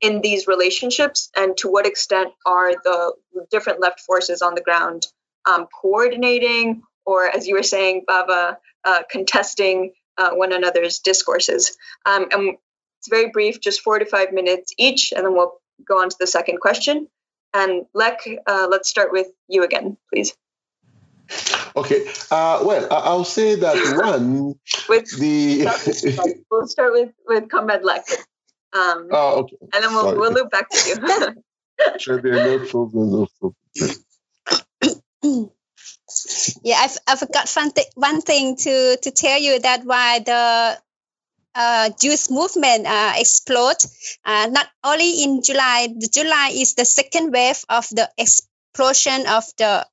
[0.00, 3.14] in these relationships and to what extent are the
[3.50, 5.06] different left forces on the ground
[5.46, 12.26] um, coordinating or as you were saying baba uh, contesting uh, one another's discourses um,
[12.30, 12.56] and
[12.98, 15.54] it's very brief just four to five minutes each and then we'll
[15.86, 17.08] go on to the second question
[17.52, 20.34] and lek uh, let's start with you again please
[21.76, 22.06] Okay.
[22.30, 24.54] Uh, well, I'll say that one.
[24.88, 25.64] with the
[26.50, 28.04] we'll start with with Comrade Lek.
[28.72, 29.56] Um, oh, okay.
[29.72, 30.18] And then we'll, Sorry.
[30.18, 30.96] we'll loop back to you.
[31.98, 33.26] sure, no no problem.
[36.62, 40.78] yeah, I, I forgot one, th- one thing to, to tell you that why the
[41.54, 43.76] uh, Jewish movement uh, explode.
[44.24, 49.44] Uh, not only in July, the July is the second wave of the explosion of
[49.56, 49.86] the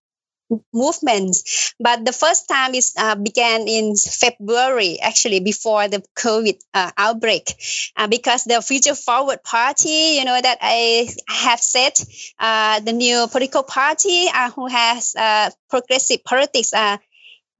[0.74, 1.74] movements.
[1.80, 7.54] But the first time is uh, began in February, actually before the COVID uh, outbreak,
[7.96, 11.94] uh, because the Future Forward Party, you know that I have said,
[12.40, 16.74] uh, the new political party uh, who has uh, progressive politics,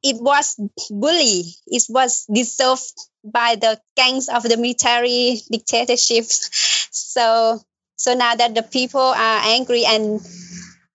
[0.04, 0.56] it was
[0.90, 1.44] bully.
[1.68, 6.50] It was dissolved by the gangs of the military dictatorships.
[6.92, 7.62] So,
[7.96, 10.20] so now that the people are angry and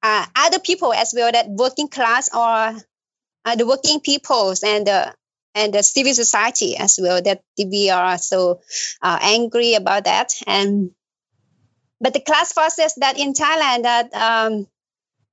[0.03, 2.81] uh, other people as well that working class or
[3.45, 5.15] uh, the working peoples and the
[5.55, 8.61] and the civil society as well that we are so
[9.01, 10.35] uh, angry about that.
[10.47, 10.91] And
[12.01, 14.67] but the class forces that in Thailand that um,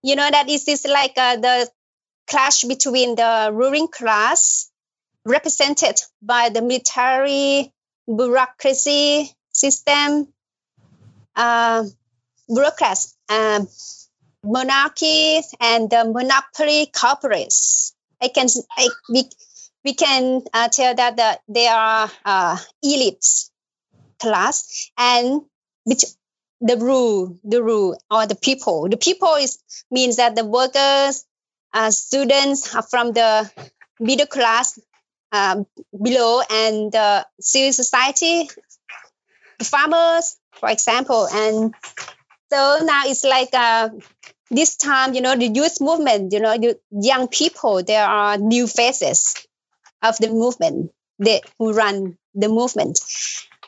[0.01, 1.69] you know that is this like uh, the
[2.27, 4.71] clash between the ruling class
[5.25, 7.73] represented by the military
[8.07, 10.27] bureaucracy system
[11.35, 11.83] uh,
[12.47, 13.67] bureaucrats um,
[14.43, 17.93] monarchies and the monopoly corporates.
[18.21, 19.23] I can I, we,
[19.83, 23.49] we can uh, tell that the, they are uh, elites
[24.19, 25.41] class and
[25.83, 26.05] which
[26.61, 29.59] the rule the rule or the people the people is
[29.91, 31.25] means that the workers
[31.73, 33.51] uh, students are from the
[33.99, 34.79] middle class
[35.33, 35.65] um,
[36.01, 38.49] below and the civil society
[39.59, 41.73] the farmers for example and
[42.53, 43.89] so now it's like uh,
[44.51, 48.67] this time, you know, the youth movement, you know, the young people, there are new
[48.67, 49.35] faces
[50.03, 52.99] of the movement they, who run the movement.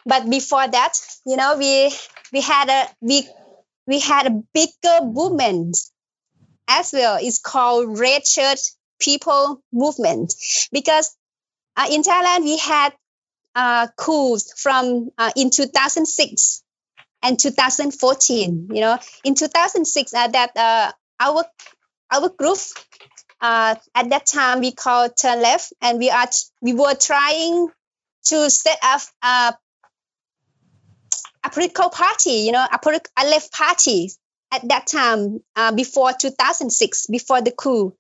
[0.06, 0.94] But before that,
[1.26, 1.92] you know, we
[2.32, 3.28] we had a we
[3.88, 5.78] we had a bigger movement
[6.68, 7.18] as well.
[7.20, 8.60] It's called Red Shirt
[9.00, 10.34] People Movement
[10.72, 11.16] because
[11.76, 12.94] uh, in Thailand we had
[13.56, 16.62] uh, coups from uh, in 2006
[17.26, 18.98] and 2014 you know.
[19.24, 21.44] In 2006 uh, that uh, our
[22.12, 22.58] our group
[23.42, 26.28] uh, at that time we called turn left and we are
[26.62, 27.68] we were trying
[28.26, 29.54] to set up a,
[31.44, 34.12] a political party you know a, politi- a left party
[34.52, 37.96] at that time uh, before 2006 before the coup.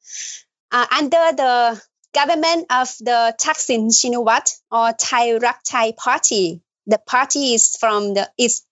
[0.71, 1.81] Uh, under the
[2.13, 6.61] government of the Thaksin Shinawatra or Thai Rak Thai party.
[6.87, 8.63] The party is from the is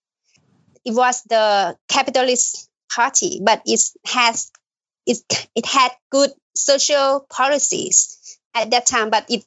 [0.86, 4.52] it was the capitalist party, but it has
[5.06, 5.18] it
[5.56, 9.44] it had good social policies at that time, but it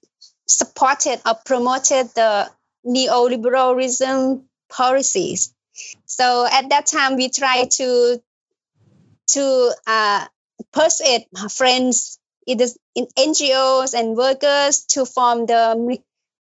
[0.47, 2.51] supported or promoted the
[2.87, 5.55] neoliberalism policies.
[6.07, 8.23] So at that time, we tried to
[9.33, 10.27] to uh,
[10.73, 16.01] persuade friends, either in NGOs and workers, to form the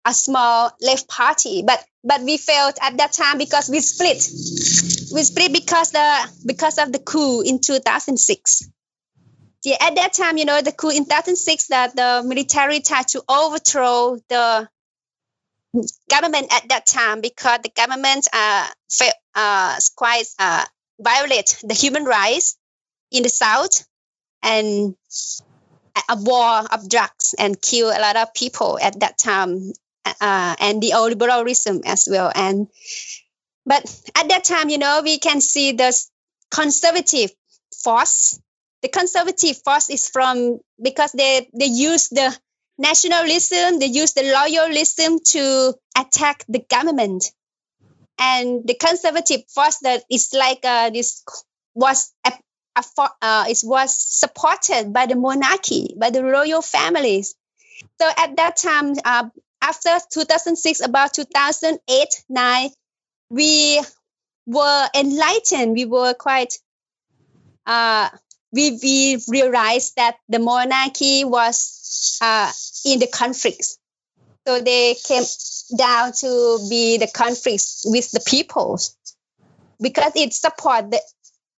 [0.05, 1.63] a small left party.
[1.65, 4.17] But but we failed at that time because we split.
[5.13, 8.69] We split because the because of the coup in 2006.
[9.65, 13.23] Yeah, at that time, you know, the coup in 2006 that the military tried to
[13.27, 14.69] overthrow the
[16.09, 18.67] government at that time because the government uh,
[19.35, 20.65] uh quite uh,
[20.99, 22.57] violate the human rights
[23.11, 23.85] in the south
[24.41, 24.95] and
[26.09, 29.73] a war of drugs and kill a lot of people at that time
[30.19, 32.31] uh, and the liberalism as well.
[32.33, 32.67] And
[33.65, 33.83] but
[34.15, 35.93] at that time you know we can see the
[36.51, 37.31] conservative
[37.83, 38.39] force.
[38.81, 42.37] The conservative force is from because they they use the
[42.79, 47.25] nationalism they use the loyalism to attack the government.
[48.17, 51.23] And the conservative force that is like uh, this
[51.73, 52.31] was a,
[52.75, 52.83] a
[53.21, 57.35] uh, it was supported by the monarchy by the royal families.
[58.01, 59.29] So at that time uh,
[59.61, 62.69] after 2006 about 2008 9
[63.29, 63.81] we
[64.45, 66.53] were enlightened we were quite
[67.65, 68.09] uh,
[68.51, 72.51] we, we realized that the monarchy was uh,
[72.85, 73.77] in the conflicts
[74.47, 75.23] so they came
[75.77, 78.79] down to be the conflicts with the people
[79.81, 81.01] because it support the,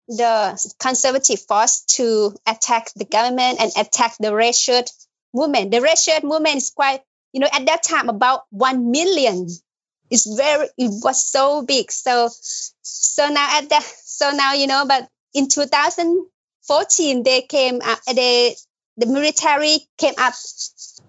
[0.08, 4.90] the conservative force to attack the government and attack the red shirt
[5.34, 5.72] movement.
[5.72, 7.02] The red shirt movement is quite,
[7.34, 9.48] you know, at that time about one million.
[10.10, 11.90] It's very, it was so big.
[11.92, 12.30] So,
[12.82, 18.56] so now at that, so now you know, but in 2014 they came, uh, they
[18.98, 20.34] the military came up,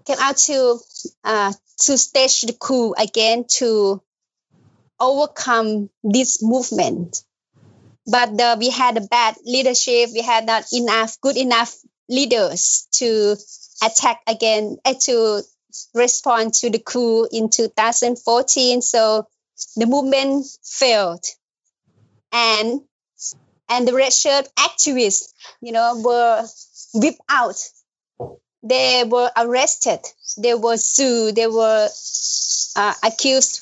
[0.07, 0.79] came out to
[1.25, 4.01] uh, to stage the coup again to
[5.01, 7.25] overcome this movement.
[8.07, 10.11] But the, we had a bad leadership.
[10.13, 11.75] We had not enough good enough
[12.09, 13.37] leaders to
[13.83, 15.43] attack again uh, to
[15.95, 19.27] respond to the coup in 2014 so
[19.77, 21.25] the movement failed.
[22.33, 22.83] And
[23.69, 26.47] and the red shirt activists you know were
[26.95, 27.57] whipped out.
[28.63, 30.01] They were arrested.
[30.39, 31.35] They were sued.
[31.35, 31.89] They were
[32.77, 33.61] uh, accused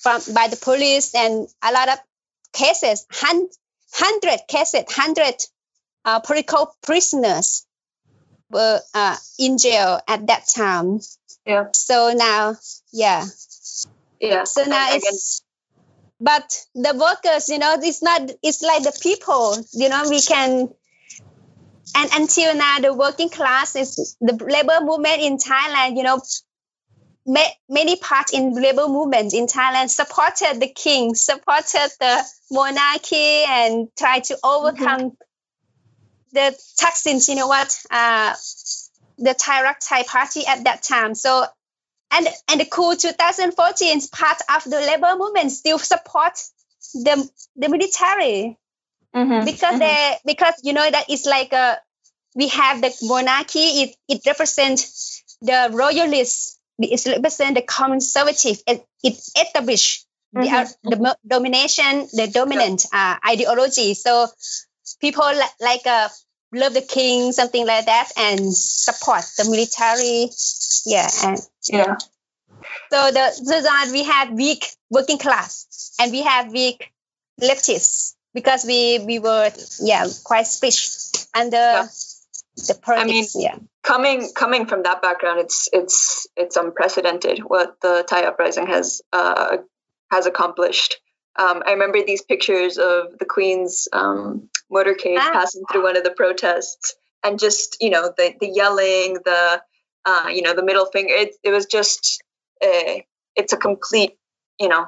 [0.00, 1.98] from by the police and a lot of
[2.52, 3.06] cases
[3.92, 5.34] hundred cases hundred
[6.04, 7.66] uh, political prisoners
[8.50, 11.00] were uh, in jail at that time.
[11.48, 11.68] Yeah.
[11.72, 12.56] So now,
[12.92, 13.24] yeah.
[14.20, 14.44] Yeah.
[14.44, 15.42] So now it's,
[16.20, 16.44] but
[16.74, 20.68] the workers, you know, it's not, it's like the people, you know, we can,
[21.96, 26.20] and until now, the working class is the labor movement in Thailand, you know,
[27.68, 34.24] many parts in labor movement in Thailand supported the king, supported the monarchy, and tried
[34.24, 35.24] to overcome mm-hmm
[36.32, 38.34] the Thaksins, you know what, uh,
[39.18, 41.14] the Thai Rak Thai party at that time.
[41.14, 41.44] So,
[42.10, 46.40] and and the coup 2014 is part of the labor movement still support
[46.94, 48.56] the the military
[49.14, 49.44] mm-hmm.
[49.44, 49.78] because mm-hmm.
[49.78, 51.78] they because you know that it's like a
[52.34, 53.82] we have the monarchy.
[53.82, 56.58] It it represents the royalists.
[56.78, 58.62] It represents the conservative.
[58.66, 60.88] It, it established mm-hmm.
[60.88, 63.94] the, the domination, the dominant uh, ideology.
[63.94, 64.28] So
[65.00, 66.08] people like uh,
[66.52, 70.30] love the king, something like that, and support the military.
[70.86, 71.38] Yeah, and
[71.68, 71.96] yeah.
[72.90, 76.92] So the so that we have weak working class and we have weak
[77.40, 80.78] leftists because we we were yeah quite split
[81.34, 81.86] and the yeah.
[82.66, 83.36] the politics.
[83.36, 83.58] I mean, yeah.
[83.82, 89.58] Coming coming from that background, it's it's it's unprecedented what the Thai uprising has uh,
[90.10, 90.96] has accomplished.
[91.36, 95.30] Um, I remember these pictures of the Queen's um, motorcade ah.
[95.32, 96.94] passing through one of the protests,
[97.24, 99.62] and just you know the the yelling, the
[100.04, 101.14] uh, you know the middle finger.
[101.14, 102.22] It it was just
[102.62, 103.04] a,
[103.36, 104.16] it's a complete
[104.58, 104.86] you know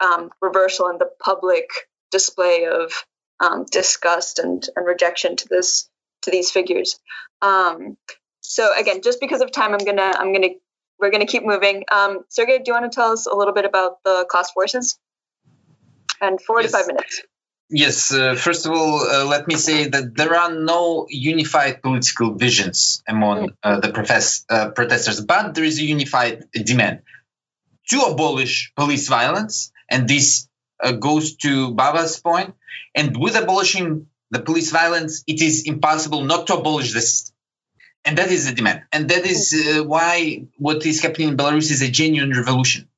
[0.00, 1.68] um, reversal in the public
[2.10, 2.92] display of
[3.40, 5.88] um, disgust and and rejection to this
[6.22, 6.98] to these figures.
[7.42, 7.96] Um,
[8.40, 10.54] so again, just because of time, I'm gonna I'm gonna
[10.98, 11.84] we're gonna keep moving.
[11.92, 14.98] Um, Sergey, do you want to tell us a little bit about the class forces?
[16.20, 16.86] and 45 yes.
[16.86, 17.22] minutes.
[17.68, 22.34] Yes, uh, first of all, uh, let me say that there are no unified political
[22.34, 27.02] visions among uh, the profess- uh, protesters, but there is a unified demand
[27.90, 29.72] to abolish police violence.
[29.90, 30.48] And this
[30.82, 32.54] uh, goes to Baba's point.
[32.94, 37.34] And with abolishing the police violence, it is impossible not to abolish the system.
[38.04, 41.70] and that is the demand and that is uh, why what is happening in belarus
[41.70, 42.88] is a genuine revolution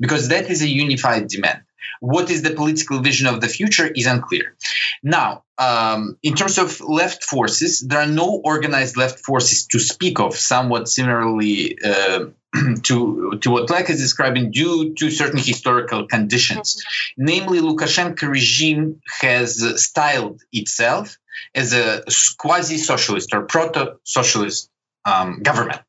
[0.00, 1.60] because that is a unified demand
[2.00, 4.56] what is the political vision of the future is unclear
[5.02, 10.20] now um, in terms of left forces there are no organized left forces to speak
[10.20, 12.26] of somewhat similarly uh,
[12.82, 16.76] to, to what Lek is describing due to certain historical conditions.
[16.76, 17.24] Mm-hmm.
[17.24, 21.18] Namely, Lukashenko regime has styled itself
[21.54, 22.04] as a
[22.38, 24.70] quasi-socialist or proto-socialist
[25.04, 25.80] um, government.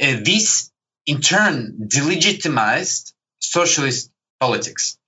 [0.00, 0.70] Uh, this,
[1.06, 4.10] in turn, delegitimized socialist
[4.40, 4.98] politics.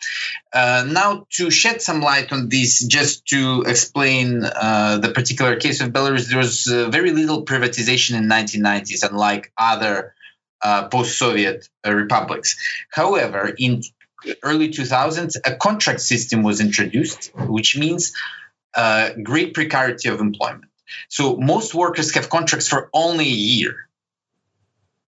[0.52, 5.80] Uh, now, to shed some light on this, just to explain uh, the particular case
[5.80, 10.14] of Belarus, there was uh, very little privatization in 1990s, unlike other
[10.62, 12.56] uh, post-Soviet uh, republics.
[12.90, 13.82] However, in
[14.42, 18.12] early 2000s, a contract system was introduced, which means
[18.74, 20.70] uh, great precarity of employment.
[21.08, 23.88] So most workers have contracts for only a year.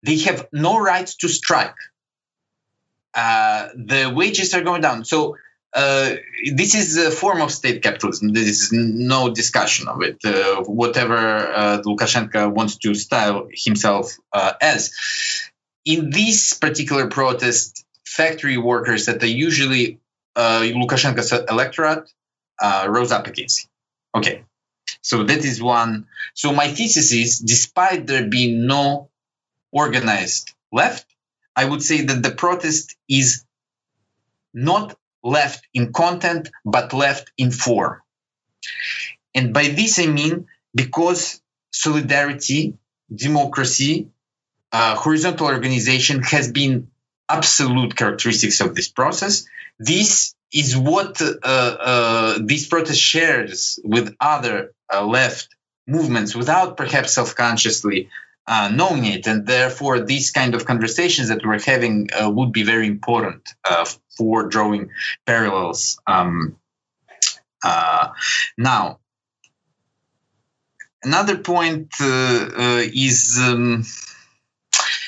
[0.02, 1.74] They have no right to strike.
[3.14, 5.04] Uh, the wages are going down.
[5.04, 5.36] So
[5.74, 6.14] uh,
[6.52, 8.32] this is a form of state capitalism.
[8.32, 10.24] There is no discussion of it.
[10.24, 14.92] Uh, whatever uh, Lukashenko wants to style himself uh, as.
[15.84, 19.98] In this particular protest, factory workers that are usually
[20.36, 22.10] Lukashenko's electorate
[22.86, 23.70] rose up against Him.
[24.16, 24.44] Okay,
[25.02, 26.06] so that is one.
[26.34, 29.10] So my thesis is, despite there being no
[29.72, 31.13] organized left,
[31.57, 33.44] I would say that the protest is
[34.52, 38.00] not left in content, but left in form.
[39.34, 41.40] And by this I mean because
[41.70, 42.74] solidarity,
[43.14, 44.09] democracy,
[44.72, 46.88] uh, horizontal organization has been
[47.28, 49.46] absolute characteristics of this process.
[49.78, 55.48] This is what uh, uh, this protest shares with other uh, left
[55.86, 58.09] movements without perhaps self-consciously
[58.47, 62.62] uh, knowing it, and therefore these kind of conversations that we're having uh, would be
[62.62, 63.86] very important uh,
[64.16, 64.90] for drawing
[65.26, 65.99] parallels.
[66.07, 66.57] Um,
[68.59, 68.99] now,
[71.03, 73.38] another point is.
[73.42, 73.84] Um,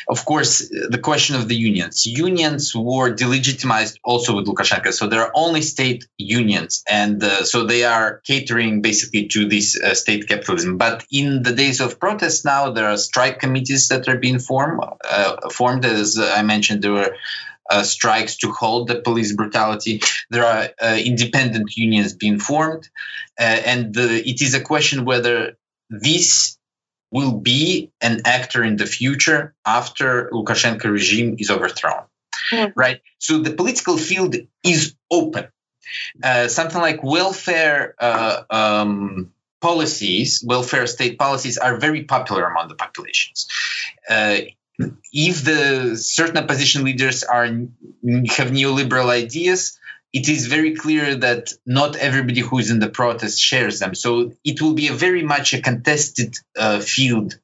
[0.09, 2.07] of course, the question of the unions.
[2.07, 4.93] Unions were delegitimized also with Lukashenko.
[4.93, 6.85] So there are only state unions.
[6.89, 10.79] And uh, so they are catering basically to this uh, state capitalism.
[10.79, 14.81] But in the days of protests now, there are strike committees that are being formed.
[15.09, 17.17] Uh, formed as I mentioned, there were
[17.69, 20.01] uh, strikes to hold the police brutality.
[20.31, 22.89] There are uh, independent unions being formed,
[23.41, 25.57] uh, and it is a question whether
[25.91, 26.59] this
[27.11, 32.05] will be an actor in the future after Lukashenko regime is overthrown.
[32.53, 32.71] Yeah.
[32.77, 33.01] Right?
[33.19, 35.49] So the political field is open.
[36.23, 42.75] Uh, something like welfare uh, um, policies, welfare state policies, are very popular among the
[42.75, 43.47] populations.
[44.09, 44.39] Uh,
[45.13, 49.79] if the certain opposition leaders are have neoliberal ideas,
[50.19, 53.95] it is very clear that not everybody who is in the protest shares them.
[53.95, 57.39] So it will be very much a contested uh, field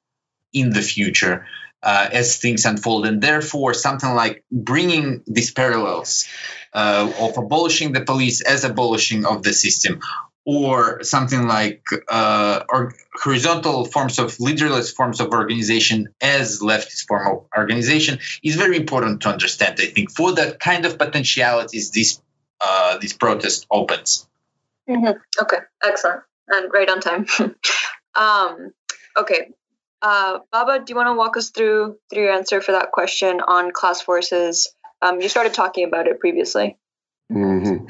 [0.54, 1.46] in the future
[1.82, 3.04] uh, as things unfold.
[3.04, 6.26] And therefore, something like bringing these parallels
[6.72, 10.00] uh, of abolishing the police as abolishing of the system,
[10.46, 17.26] or something like uh, or horizontal forms of leaderless forms of organization as leftist form
[17.32, 19.78] of organization is very important to understand.
[19.78, 22.20] I think for that kind of potentialities this
[22.64, 24.28] uh, this protest opens.
[24.88, 25.18] Mm-hmm.
[25.42, 27.26] Okay, excellent, and right on time.
[28.14, 28.72] um,
[29.16, 29.50] okay,
[30.02, 33.40] uh, Baba, do you want to walk us through through your answer for that question
[33.40, 34.74] on class forces?
[35.00, 36.78] Um, you started talking about it previously.
[37.32, 37.86] Mm-hmm.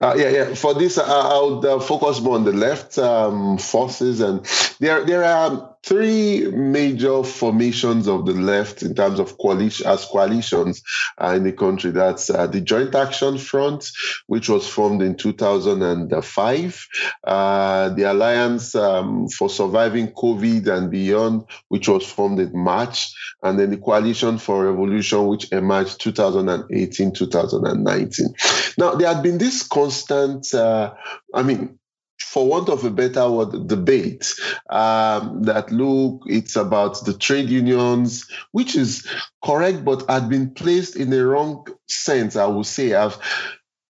[0.00, 0.54] Uh, yeah, yeah.
[0.54, 4.44] For this, uh, I would uh, focus more on the left um, forces, and
[4.80, 10.80] there there are three major formations of the left in terms of coalition as coalitions
[11.20, 11.90] uh, in the country.
[11.90, 13.90] That's uh, the Joint Action Front,
[14.26, 16.88] which was formed in 2005,
[17.24, 23.12] uh, the Alliance um, for Surviving COVID and Beyond, which was formed in March,
[23.42, 28.78] and then the Coalition for Revolution, which emerged 2018-2019.
[28.78, 30.94] Now there had been this constant, uh,
[31.34, 31.78] I mean
[32.22, 34.34] for want of a better word, debate
[34.70, 39.06] um, that look, it's about the trade unions, which is
[39.44, 43.18] correct, but had been placed in the wrong sense, I would say, of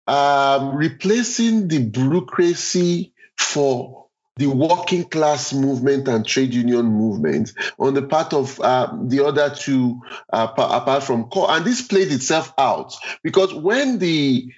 [0.08, 4.08] um, replacing the bureaucracy for
[4.38, 9.54] the working class movement and trade union movement on the part of uh, the other
[9.54, 10.00] two,
[10.32, 11.52] uh, apart from CORE.
[11.52, 14.50] And this played itself out because when the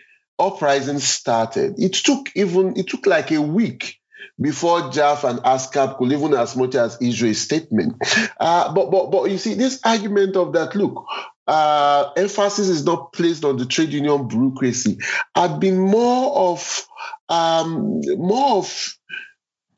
[0.42, 3.98] uprising started, it took even it took like a week
[4.40, 7.96] before JAF and ASCAB could even as much as issue a statement.
[8.40, 11.06] Uh, but but but you see this argument of that look.
[11.48, 14.98] Uh, emphasis is not placed on the trade union bureaucracy.
[15.36, 16.86] Had been more of
[17.30, 18.94] um, more of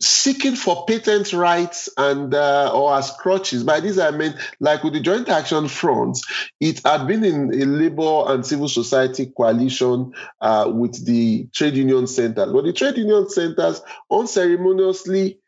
[0.04, 3.64] seeking for patent rights and uh, or as crutches.
[3.64, 6.20] By this I mean, like with the Joint Action Front,
[6.60, 12.08] it had been in a labor and civil society coalition uh, with the trade union
[12.08, 12.52] centers.
[12.52, 13.82] But the trade union centers
[14.12, 15.40] unceremoniously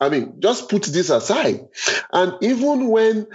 [0.00, 1.68] I mean, just put this aside.
[2.10, 3.26] And even when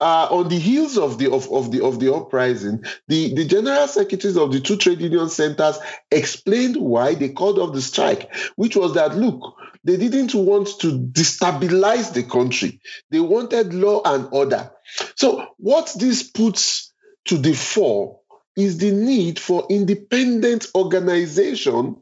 [0.00, 3.86] uh, on the heels of the of, of the of the uprising, the, the general
[3.86, 5.78] secretaries of the two trade union centers
[6.10, 10.98] explained why they called off the strike, which was that look, they didn't want to
[10.98, 12.80] destabilize the country.
[13.10, 14.70] They wanted law and order.
[15.16, 16.92] So what this puts
[17.26, 18.20] to the fore
[18.56, 21.96] is the need for independent organization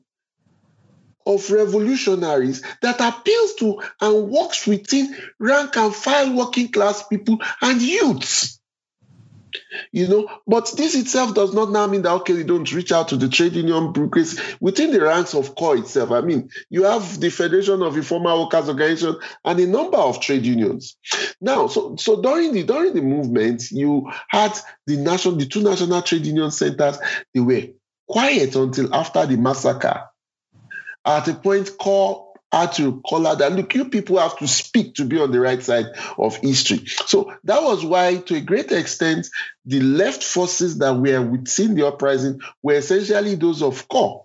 [1.28, 7.80] of revolutionaries that appeals to and works within rank and file working class people and
[7.80, 8.58] youths.
[9.92, 13.08] You know, but this itself does not now mean that okay, we don't reach out
[13.08, 16.10] to the trade union bureaucracy within the ranks of CORE itself.
[16.10, 20.44] I mean, you have the Federation of Informal Workers Organization and a number of trade
[20.44, 20.96] unions.
[21.40, 24.52] Now, so so during the during the movement, you had
[24.86, 26.98] the national the two national trade union centers,
[27.32, 27.68] they were
[28.06, 30.04] quiet until after the massacre
[31.08, 34.94] at a point call had to call out that look, you people have to speak
[34.94, 35.86] to be on the right side
[36.16, 36.86] of history.
[36.86, 39.28] So that was why, to a great extent,
[39.66, 44.24] the left forces that were within the uprising were essentially those of CORE.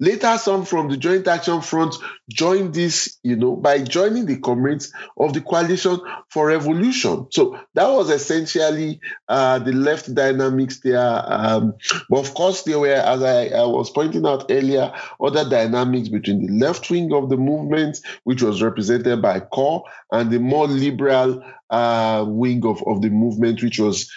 [0.00, 1.94] Later, some from the Joint Action Front
[2.30, 7.26] joined this, you know, by joining the comrades of the Coalition for Revolution.
[7.30, 11.22] So that was essentially uh, the left dynamics there.
[11.26, 11.74] Um,
[12.10, 16.46] but of course, there were, as I, I, was pointing out earlier, other dynamics between
[16.46, 21.42] the left wing of the movement, which was represented by CORE, and the more liberal
[21.70, 24.10] uh, wing of, of the movement, which was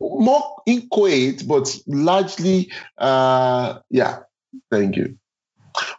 [0.00, 4.20] more inchoate, but largely, uh, yeah,
[4.70, 5.18] Thank you.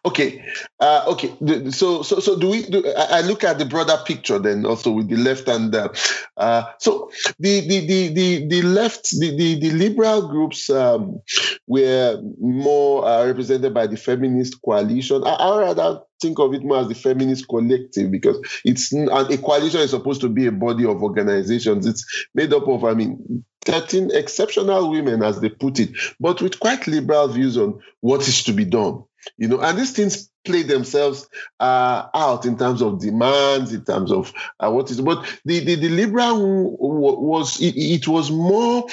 [0.04, 0.43] Okay,
[0.80, 1.34] uh, okay.
[1.72, 2.64] So, so, so do we?
[2.64, 5.89] Do, I look at the broader picture then, also with the left and uh,
[6.38, 11.22] uh, so the the the the, the left, the, the, the liberal groups um,
[11.68, 15.24] were more uh, represented by the feminist coalition.
[15.24, 19.82] I, I rather think of it more as the feminist collective because it's a coalition
[19.82, 21.86] is supposed to be a body of organizations.
[21.86, 26.60] It's made up of, I mean, 13 exceptional women, as they put it, but with
[26.60, 29.04] quite liberal views on what is to be done.
[29.38, 31.28] You know, and these things play themselves
[31.60, 35.02] uh, out in terms of demands, in terms of uh, what is.
[35.02, 38.88] But the the, the liberal was it, it was more.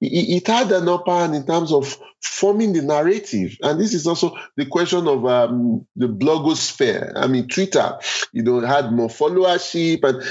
[0.00, 4.06] It, it, had an upper hand in terms of forming the narrative, and this is
[4.06, 7.12] also the question of um, the blogosphere.
[7.16, 7.98] I mean, Twitter,
[8.32, 10.22] you know, had more followership, and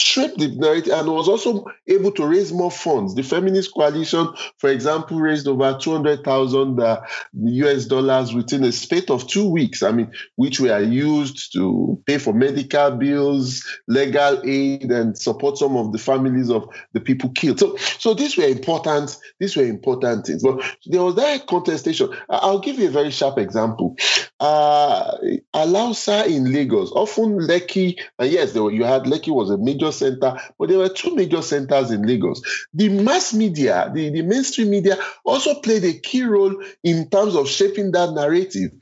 [0.00, 3.14] shaped the narrative and was also able to raise more funds.
[3.14, 4.28] The Feminist Coalition,
[4.58, 7.00] for example, raised over 200,000 uh,
[7.34, 9.82] US dollars within a spate of two weeks.
[9.82, 15.76] I mean, which were used to pay for medical bills, legal aid, and support some
[15.76, 17.60] of the families of the people killed.
[17.60, 19.16] So, so these were important.
[19.38, 20.42] These were important things.
[20.42, 22.10] But there was that contestation.
[22.28, 23.96] I'll give you a very sharp example.
[24.38, 25.16] Uh,
[25.54, 30.20] Alausa in Lagos, often Lekki, and yes, were, you had Lekki was a major major
[30.20, 32.42] center, but there were two major centers in Lagos.
[32.74, 37.48] The mass media, the, the mainstream media, also played a key role in terms of
[37.48, 38.72] shaping that narrative.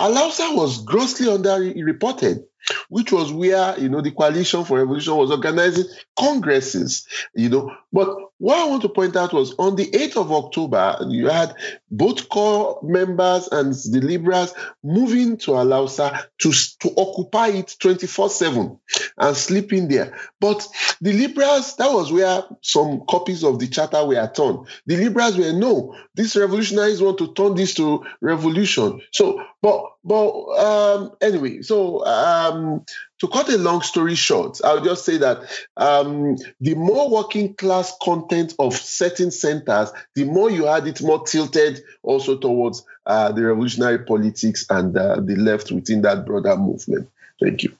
[0.00, 2.44] Alausa was grossly underreported
[2.88, 5.84] which was where you know the coalition for revolution was organizing
[6.16, 10.32] congresses you know but what i want to point out was on the 8th of
[10.32, 11.54] october you had
[11.92, 18.78] both CORE members and the liberals moving to alausa to, to occupy it 24-7
[19.18, 20.16] and sleep in there.
[20.40, 20.66] But
[21.00, 24.66] the liberals that was where some copies of the charter were torn.
[24.86, 29.00] The liberals were no these revolutionaries want to turn this to revolution.
[29.12, 32.84] So but but um anyway so um,
[33.22, 37.96] to cut a long story short, I'll just say that um, the more working class
[38.02, 43.44] content of certain centers, the more you had it more tilted also towards uh, the
[43.44, 47.08] revolutionary politics and uh, the left within that broader movement.
[47.40, 47.76] Thank you.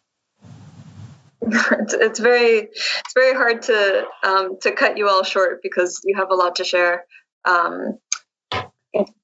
[1.45, 6.15] It's, it's very it's very hard to um, to cut you all short because you
[6.15, 7.05] have a lot to share.
[7.45, 7.99] Um,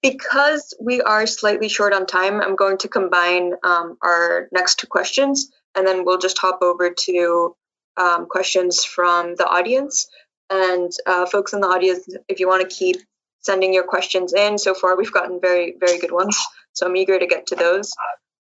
[0.02, 4.88] because we are slightly short on time, I'm going to combine um, our next two
[4.88, 7.56] questions and then we'll just hop over to
[7.96, 10.08] um, questions from the audience.
[10.50, 12.96] And uh, folks in the audience, if you want to keep
[13.40, 16.38] sending your questions in, so far we've gotten very, very good ones.
[16.72, 17.92] So I'm eager to get to those.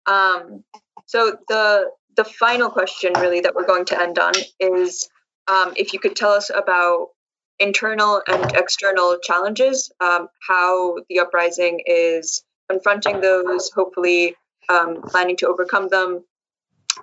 [0.06, 0.64] Um,
[1.06, 5.08] so the the final question, really, that we're going to end on is
[5.48, 7.08] um, if you could tell us about
[7.58, 14.36] internal and external challenges, um, how the uprising is confronting those, hopefully
[14.68, 16.24] um, planning to overcome them.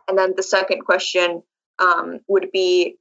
[0.07, 1.43] And then the second question
[1.79, 2.97] um, would be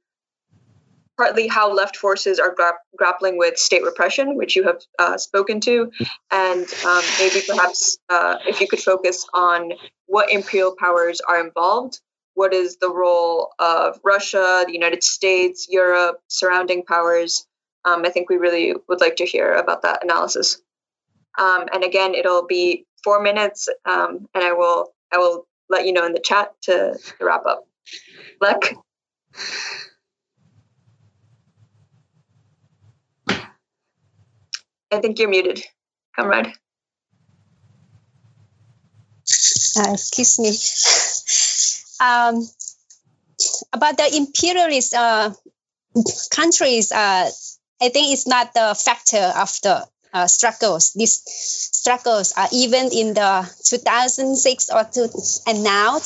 [1.17, 5.59] partly how left forces are gra- grappling with state repression, which you have uh, spoken
[5.61, 5.91] to,
[6.31, 9.71] and um, maybe perhaps uh, if you could focus on
[10.07, 11.99] what imperial powers are involved.
[12.33, 17.45] What is the role of Russia, the United States, Europe, surrounding powers?
[17.85, 20.61] Um, I think we really would like to hear about that analysis.
[21.37, 25.93] Um, and again, it'll be four minutes, um, and I will I will let you
[25.93, 27.65] know in the chat to, to wrap up.
[28.41, 28.75] Lek.
[34.93, 35.63] I think you're muted,
[36.15, 36.47] comrade.
[39.77, 40.49] Uh, excuse me.
[42.05, 42.45] um,
[43.71, 45.31] about the imperialist uh,
[46.31, 47.29] countries, uh,
[47.81, 50.93] I think it's not the factor of the uh, struggles.
[50.93, 55.09] These struggles are even in the 2006 or two,
[55.47, 55.99] and now,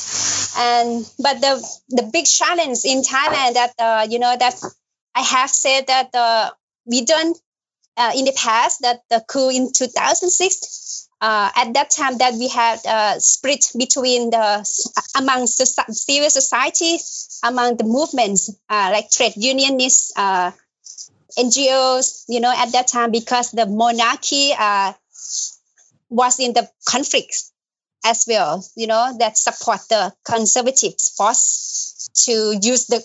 [0.58, 4.56] and but the the big challenge in Thailand that uh, you know that
[5.16, 6.51] I have said that uh,
[6.86, 7.38] we don't
[7.97, 12.47] uh, in the past that the coup in 2006 uh, at that time that we
[12.49, 16.97] had uh, split between the among civil society
[17.43, 20.51] among the movements uh, like trade unionists uh,
[21.38, 24.93] ngos you know at that time because the monarchy uh,
[26.09, 27.36] was in the conflict
[28.05, 33.03] as well you know that support the conservatives force to use the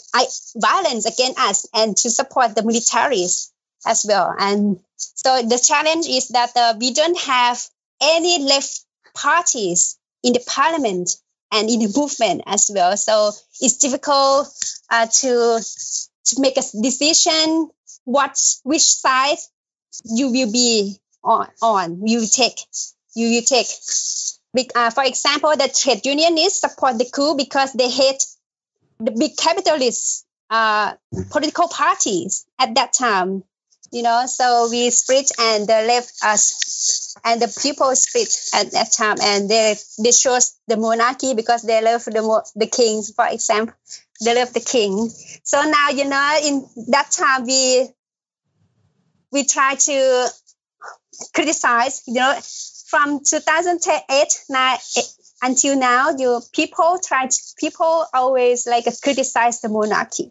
[0.56, 3.50] violence against us and to support the militaries
[3.86, 4.34] as well.
[4.38, 7.60] And so the challenge is that uh, we don't have
[8.00, 11.10] any left parties in the parliament
[11.52, 12.96] and in the movement as well.
[12.96, 14.48] So it's difficult
[14.90, 15.60] uh, to
[16.26, 17.70] to make a decision
[18.04, 19.38] what which side
[20.04, 21.48] you will be on.
[21.62, 22.58] on you take
[23.14, 23.66] you will take.
[24.74, 28.24] Uh, for example, the trade unionists support the coup because they hate
[28.98, 30.94] the big capitalist uh,
[31.30, 33.44] political parties at that time
[33.92, 38.92] you know so we split and the left us and the people split at that
[38.92, 43.74] time and they they chose the monarchy because they love the the king for example
[44.22, 45.08] they love the king.
[45.44, 47.88] So now you know in that time we
[49.32, 50.28] we try to
[51.34, 52.38] criticize you know
[52.86, 54.76] from 2008 now
[55.42, 60.30] until now you people try to, people always like criticize the monarchy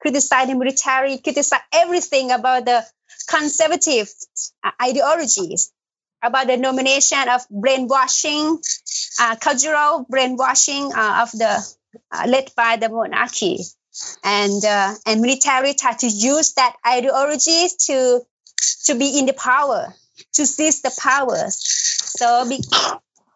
[0.00, 2.84] criticize the military criticize everything about the
[3.28, 4.08] conservative
[4.82, 5.72] ideologies
[6.22, 8.58] about the nomination of brainwashing,
[9.20, 11.74] uh, cultural brainwashing uh, of the
[12.26, 13.58] led by the monarchy,
[14.22, 18.20] and uh, and military try to use that ideology to
[18.86, 19.94] to be in the power,
[20.34, 21.56] to seize the powers.
[21.60, 22.60] So be,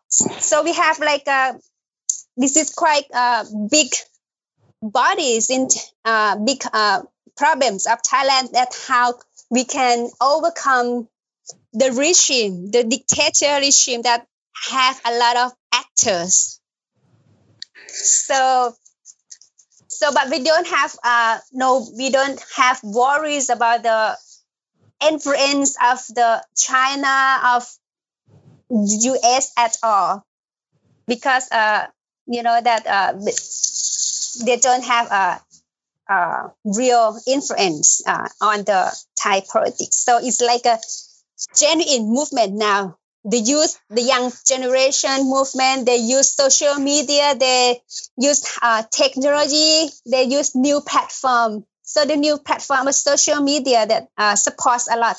[0.09, 1.53] so we have like a uh,
[2.37, 3.89] this is quite uh, big
[4.83, 5.69] bodies in
[6.45, 6.63] big
[7.37, 9.15] problems of Thailand that how
[9.51, 11.09] we can overcome
[11.73, 14.27] the regime, the dictator regime that
[14.71, 16.61] have a lot of actors.
[17.95, 18.75] So,
[19.89, 24.17] so but we don't have uh, no, we don't have worries about the
[25.09, 27.67] influence of the China of
[28.71, 29.53] U.S.
[29.57, 30.25] at all,
[31.07, 31.87] because uh,
[32.27, 33.15] you know that uh,
[34.45, 35.41] they don't have a
[36.13, 39.97] uh, real influence uh, on the Thai politics.
[39.97, 40.79] So it's like a
[41.57, 42.99] genuine movement now.
[43.25, 47.81] The youth, the young generation movement, they use social media, they
[48.19, 51.65] use uh, technology, they use new platform.
[51.83, 55.17] So the new platform of social media that uh, supports a lot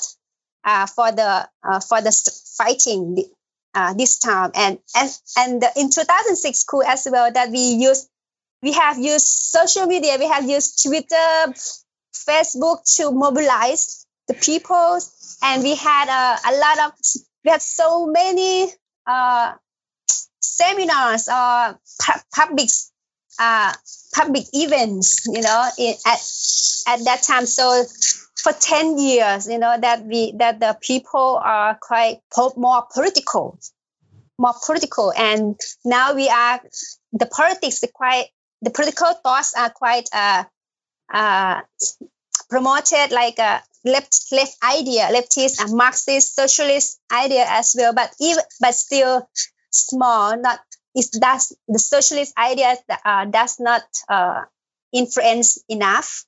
[0.64, 2.12] uh, for the uh, for the
[2.56, 3.24] fighting
[3.96, 4.50] this time.
[4.54, 8.08] And and and in 2006 coup as well that we use
[8.62, 11.54] we have used social media, we have used Twitter,
[12.14, 14.98] Facebook to mobilize the people,
[15.42, 16.92] and we had a, a lot of
[17.46, 18.68] we had so many
[19.06, 19.52] uh,
[20.40, 22.68] seminars or uh, pu- public
[23.38, 23.72] uh,
[24.14, 26.18] public events, you know, in, at
[26.88, 27.46] at that time.
[27.46, 27.84] So
[28.34, 33.58] for ten years, you know, that we that the people are quite po- more political,
[34.38, 36.60] more political, and now we are
[37.12, 38.26] the politics are quite
[38.60, 40.44] the political thoughts are quite uh,
[41.12, 41.60] uh,
[42.50, 48.42] promoted like a left left idea, leftist and Marxist socialist idea as well, but even
[48.60, 49.28] but still
[49.70, 50.60] small, not
[50.94, 54.42] it does the socialist ideas uh, does not uh,
[54.92, 56.24] influence enough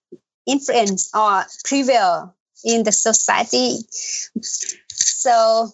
[0.46, 2.34] influence or prevail
[2.64, 3.78] in the society.
[4.40, 5.70] So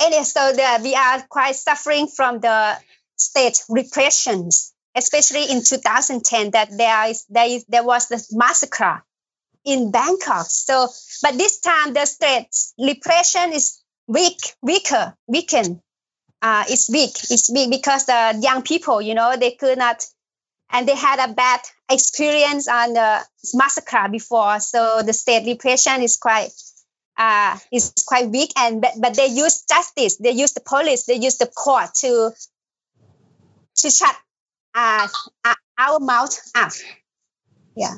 [0.00, 2.76] and so the, we are quite suffering from the
[3.16, 9.02] state repressions especially in 2010 that there is there is there was the massacre
[9.64, 10.88] in bangkok so
[11.22, 12.48] but this time the state
[12.78, 15.80] repression is weak weaker weakened
[16.44, 17.08] uh, it's big.
[17.08, 20.04] It's big because the young people, you know, they could not,
[20.70, 21.60] and they had a bad
[21.90, 23.20] experience on the
[23.54, 24.60] massacre before.
[24.60, 26.50] So the state repression is quite,
[27.16, 28.52] uh, is quite weak.
[28.58, 30.18] And but, but they use justice.
[30.18, 31.06] They use the police.
[31.06, 32.32] They use the court to,
[33.76, 34.14] to shut
[34.74, 35.08] uh,
[35.78, 36.72] our mouth up.
[37.74, 37.94] Yeah.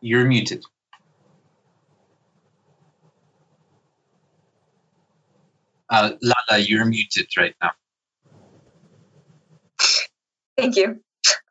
[0.00, 0.64] You're muted.
[5.90, 7.72] Uh, Lala, you're muted right now.
[10.56, 11.00] Thank you.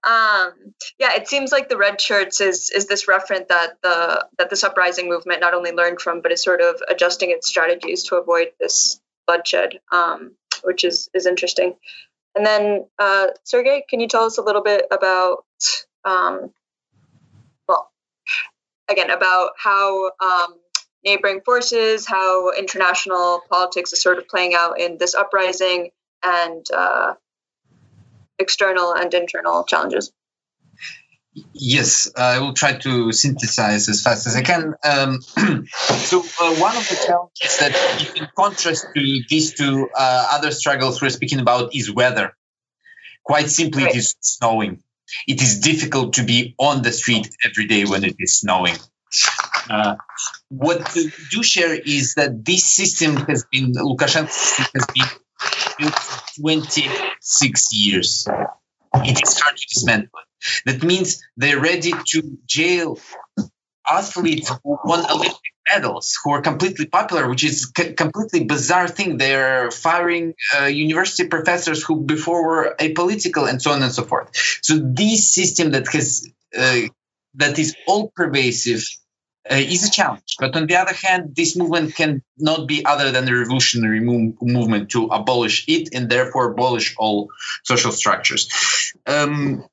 [0.03, 0.53] Um,
[0.97, 4.63] yeah, it seems like the red shirts is is this reference that the that this
[4.63, 8.51] uprising movement not only learned from, but is sort of adjusting its strategies to avoid
[8.59, 10.31] this bloodshed, um,
[10.63, 11.75] which is is interesting.
[12.35, 15.43] And then, uh, Sergey, can you tell us a little bit about,
[16.05, 16.53] um,
[17.67, 17.91] well,
[18.87, 20.55] again about how um,
[21.03, 25.89] neighboring forces, how international politics is sort of playing out in this uprising,
[26.23, 27.13] and uh,
[28.37, 30.11] external and internal challenges.
[31.53, 34.73] Yes, I will try to synthesize as fast as I can.
[34.83, 40.51] Um, so, uh, one of the challenges that, in contrast to these two uh, other
[40.51, 42.35] struggles we're speaking about, is weather.
[43.23, 44.81] Quite simply, it is snowing.
[45.27, 48.75] It is difficult to be on the street every day when it is snowing.
[49.69, 49.95] Uh,
[50.49, 55.07] what we do share is that this system has been Lukashenko system has been
[55.77, 58.27] built for 26 years.
[59.09, 60.19] It is hard to dismantle.
[60.65, 62.97] That means they're ready to jail
[63.89, 65.37] athletes who won Olympic
[65.69, 69.17] medals, who are completely popular, which is completely bizarre thing.
[69.17, 74.29] They're firing uh, university professors who before were apolitical and so on and so forth.
[74.61, 76.27] So this system that has
[76.57, 76.81] uh,
[77.35, 78.83] that is all pervasive
[79.57, 80.35] is a challenge.
[80.39, 84.33] But on the other hand, this movement can not be other than a revolutionary mo-
[84.41, 87.29] movement to abolish it and therefore abolish all
[87.63, 88.93] social structures.
[89.05, 89.65] Um,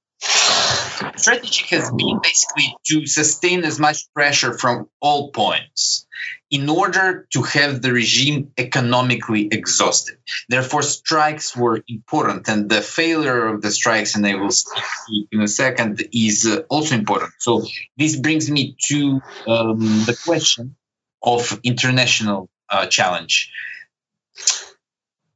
[1.16, 6.06] strategy has been basically to sustain as much pressure from all points
[6.50, 10.16] in order to have the regime economically exhausted.
[10.48, 15.40] Therefore, strikes were important, and the failure of the strikes, and I will speak in
[15.40, 17.32] a second, is uh, also important.
[17.38, 17.64] So,
[17.96, 20.76] this brings me to um, the question
[21.22, 23.50] of international uh, challenge.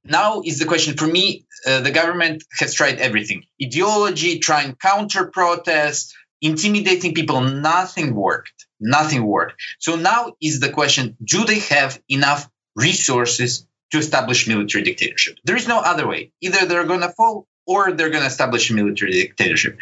[0.04, 1.44] Now is the question for me.
[1.66, 7.40] Uh, the government has tried everything: ideology, trying counter protest, intimidating people.
[7.40, 9.61] Nothing worked Nothing worked.
[9.78, 15.36] So now is the question do they have enough resources to establish military dictatorship?
[15.44, 16.32] There is no other way.
[16.40, 19.76] Either they're going to fall or they're going to establish a military dictatorship.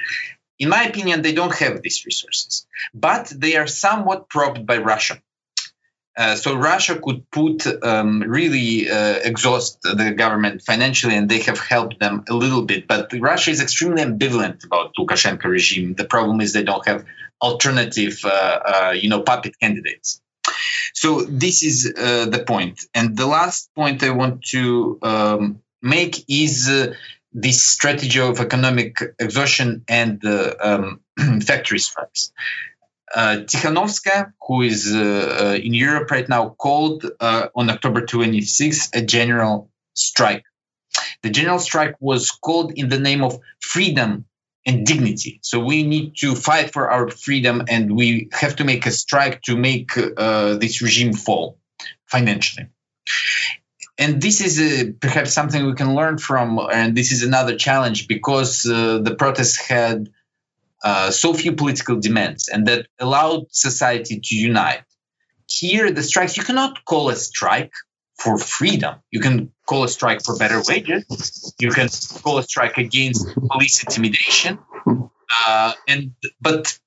[0.59, 5.23] In my opinion, they don't have these resources, but they are somewhat propped by Russia.
[6.19, 11.61] Uh, so Russia could put um, really uh, exhaust the government financially, and they have
[11.61, 12.89] helped them a little bit.
[12.89, 15.95] But Russia is extremely ambivalent about Lukashenko regime.
[15.95, 17.05] The problem is they don't have
[17.41, 20.21] alternative, uh, uh, you know, puppet candidates.
[20.93, 22.81] So this is uh, the point.
[22.95, 26.69] And the last point I want to um, make is
[27.33, 31.01] this strategy of economic exhaustion and um,
[31.43, 32.33] factory strikes.
[33.15, 34.99] Uh, Tikhanovskaya, who is uh,
[35.55, 40.45] uh, in Europe right now, called on October 26th a general strike.
[41.23, 44.27] The general strike was called in the name of freedom
[44.67, 45.41] and dignity.
[45.43, 49.43] So we need to fight for our freedom, and we have to make a strike
[49.43, 51.59] to make uh, this regime fall
[52.07, 52.67] financially.
[53.97, 58.07] And this is uh, perhaps something we can learn from, and this is another challenge
[58.07, 60.11] because uh, the protests had
[60.83, 64.83] uh, so few political demands and that allowed society to unite.
[65.49, 67.73] Here, the strikes, you cannot call a strike
[68.19, 68.97] for freedom.
[69.11, 71.55] You can call a strike for better wages.
[71.59, 71.89] You can
[72.23, 74.59] call a strike against police intimidation.
[75.47, 76.79] Uh, and but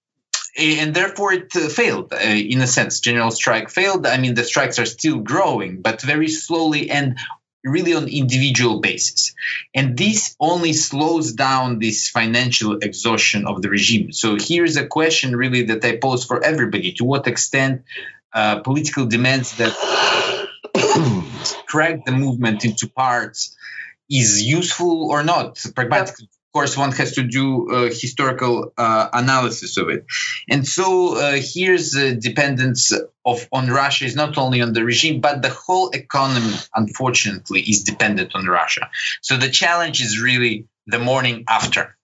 [0.58, 3.00] and therefore it uh, failed uh, in a sense.
[3.00, 4.06] General strike failed.
[4.06, 7.18] I mean, the strikes are still growing, but very slowly and
[7.64, 9.34] really on individual basis.
[9.74, 14.12] And this only slows down this financial exhaustion of the regime.
[14.12, 16.94] So here's a question really that i pose for everybody.
[16.94, 17.84] To what extent
[18.34, 19.74] uh, political demands that
[21.68, 23.56] crack the movement into parts
[24.10, 25.64] is useful or not?
[25.76, 30.06] Pragmatically course one has to do a historical uh, analysis of it.
[30.50, 32.92] And so uh, here's the dependence
[33.24, 37.84] of on russia is not only on the regime but the whole economy unfortunately is
[37.84, 38.90] dependent on russia.
[39.22, 41.96] So the challenge is really the morning after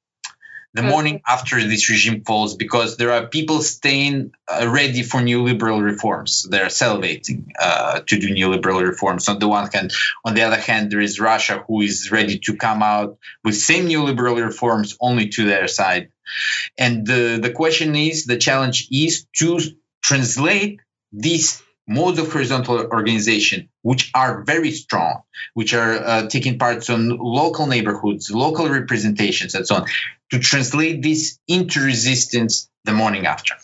[0.77, 5.83] the morning after this regime falls because there are people staying uh, ready for neoliberal
[5.83, 6.45] reforms.
[6.47, 9.27] They're salivating uh, to do neoliberal reforms.
[9.27, 9.91] On the one hand,
[10.23, 13.87] on the other hand, there is Russia who is ready to come out with same
[13.89, 16.11] neoliberal reforms only to their side.
[16.77, 19.59] And the, the question is, the challenge is to
[20.03, 20.79] translate
[21.11, 25.21] these modes of horizontal organization, which are very strong,
[25.53, 29.85] which are uh, taking parts on local neighborhoods, local representations, and so on,
[30.31, 33.55] to translate this into resistance the morning after.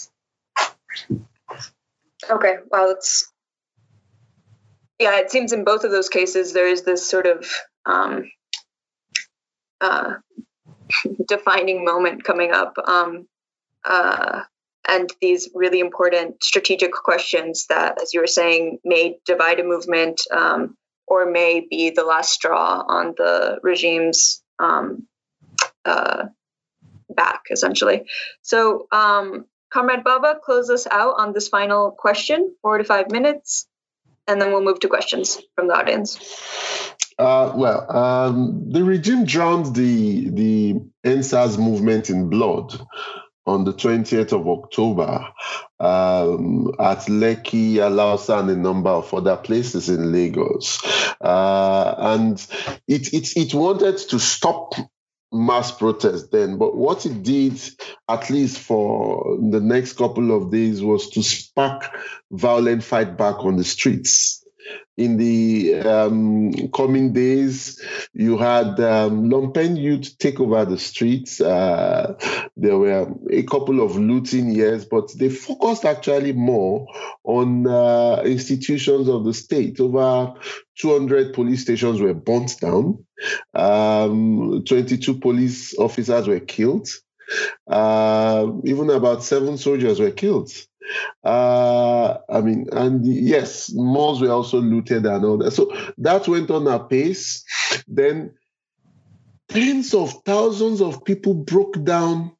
[2.30, 3.30] Okay, well, it's
[5.00, 5.20] yeah.
[5.20, 7.46] It seems in both of those cases there is this sort of
[7.86, 8.32] um,
[9.82, 10.14] uh,
[11.28, 12.76] defining moment coming up.
[12.86, 13.28] Um,
[13.84, 14.44] uh,
[14.88, 20.22] and these really important strategic questions that, as you were saying, may divide a movement
[20.32, 20.78] um,
[21.08, 25.08] or may be the last straw on the regime's um,
[25.86, 26.26] uh,
[27.10, 28.06] back, essentially.
[28.42, 33.68] So, um, Comrade Baba, close us out on this final question, four to five minutes,
[34.28, 36.20] and then we'll move to questions from the audience.
[37.18, 42.80] Uh, well, um, the regime drowned the the EndSARS movement in blood
[43.46, 45.28] on the 20th of October
[45.80, 50.82] um, at Lekki, Alausa, and a number of other places in Lagos.
[51.20, 52.46] Uh, and
[52.88, 54.74] it, it, it wanted to stop
[55.32, 57.60] mass protest then, but what it did,
[58.08, 61.90] at least for the next couple of days, was to spark
[62.32, 64.43] violent fight back on the streets
[64.98, 67.82] in the um, coming days,
[68.14, 71.42] you had um, Lumpen youth take over the streets.
[71.42, 72.16] Uh,
[72.56, 76.88] there were a couple of looting years, but they focused actually more
[77.24, 79.80] on uh, institutions of the state.
[79.80, 80.34] Over
[80.80, 83.04] 200 police stations were burnt down.
[83.56, 86.88] Um, 22 police officers were killed.
[87.68, 90.52] Uh, even about seven soldiers were killed.
[91.24, 95.52] Uh, I mean, and yes, malls were also looted and all that.
[95.52, 97.44] So that went on apace.
[97.88, 98.34] Then
[99.50, 102.34] tens of thousands of people broke down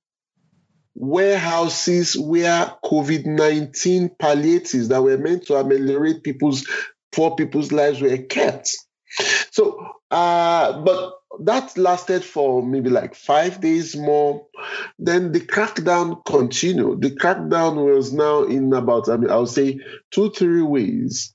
[0.96, 6.68] warehouses where COVID 19 palliatives that were meant to ameliorate people's
[7.12, 8.76] poor people's lives were kept.
[9.52, 14.46] So, uh, but that lasted for maybe like five days more.
[15.00, 17.02] Then the crackdown continued.
[17.02, 19.80] The crackdown was now in about, I mean, I would say
[20.12, 21.34] two, three ways.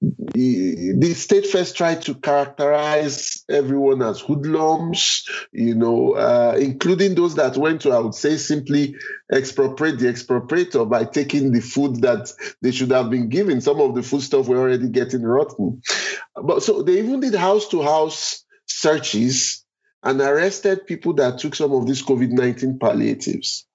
[0.00, 7.58] The state first tried to characterize everyone as hoodlums, you know, uh, including those that
[7.58, 8.94] went to, I would say, simply
[9.30, 12.32] expropriate the expropriator by taking the food that
[12.62, 13.60] they should have been given.
[13.60, 15.82] Some of the food stuff were already getting rotten.
[16.34, 19.64] But so they even did house to house searches
[20.02, 23.66] and arrested people that took some of these COVID 19 palliatives.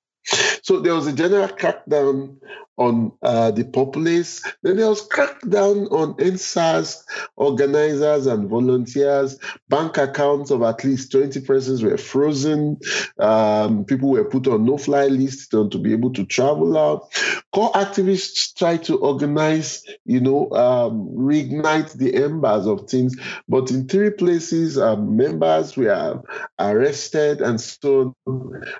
[0.65, 2.37] So there was a general crackdown
[2.77, 4.43] on uh, the populace.
[4.63, 7.03] Then there was crackdown on EndSARS
[7.35, 9.37] organizers and volunteers.
[9.69, 12.77] Bank accounts of at least 20 persons were frozen.
[13.19, 17.13] Um, people were put on no-fly lists to, be able to travel out.
[17.53, 23.15] CORE activists tried to organize, you know, um, reignite the embers of things.
[23.47, 26.23] But in three places, um, members were
[26.59, 28.15] arrested and so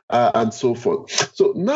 [0.10, 1.36] uh, and so forth.
[1.36, 1.75] So now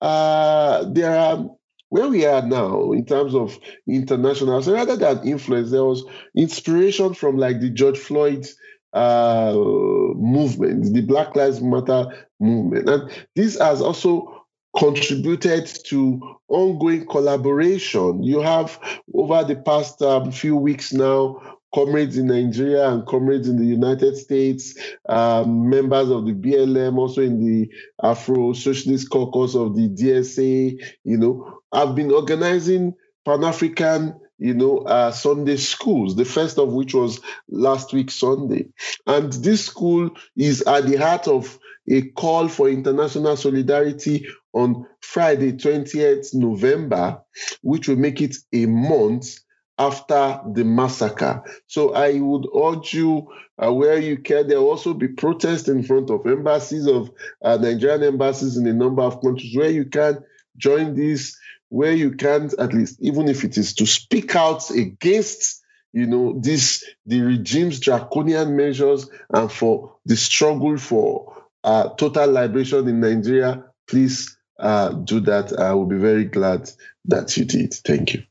[0.00, 1.48] uh, there are
[1.88, 3.56] where we are now in terms of
[3.88, 6.04] international, so rather than influence, there was
[6.36, 8.46] inspiration from like the George Floyd
[8.92, 14.44] uh, movement, the Black Lives Matter movement, and this has also
[14.76, 18.22] contributed to ongoing collaboration.
[18.22, 18.78] You have
[19.14, 24.16] over the past um, few weeks now comrades in Nigeria and comrades in the United
[24.16, 24.78] States,
[25.08, 27.70] um, members of the BLM, also in the
[28.02, 32.94] Afro Socialist Caucus of the DSA, you know, have been organizing
[33.24, 38.66] Pan African you know, uh, Sunday schools, the first of which was last week Sunday.
[39.06, 45.52] And this school is at the heart of a call for international solidarity on Friday,
[45.52, 47.20] 20th November,
[47.62, 49.38] which will make it a month
[49.78, 51.42] after the massacre.
[51.66, 53.28] So I would urge you,
[53.58, 57.10] uh, where you can, there will also be protests in front of embassies of
[57.42, 60.24] uh, Nigerian embassies in a number of countries where you can
[60.56, 61.36] join this
[61.70, 65.60] where you can at least, even if it is to speak out against
[65.92, 72.86] you know, this the regime's draconian measures and for the struggle for uh, total liberation
[72.88, 75.58] in Nigeria, please uh, do that.
[75.58, 76.68] I will be very glad
[77.06, 77.74] that you did.
[77.74, 78.24] Thank you.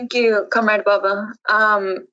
[0.00, 1.30] Thank you, Comrade Baba.
[1.46, 2.06] Um,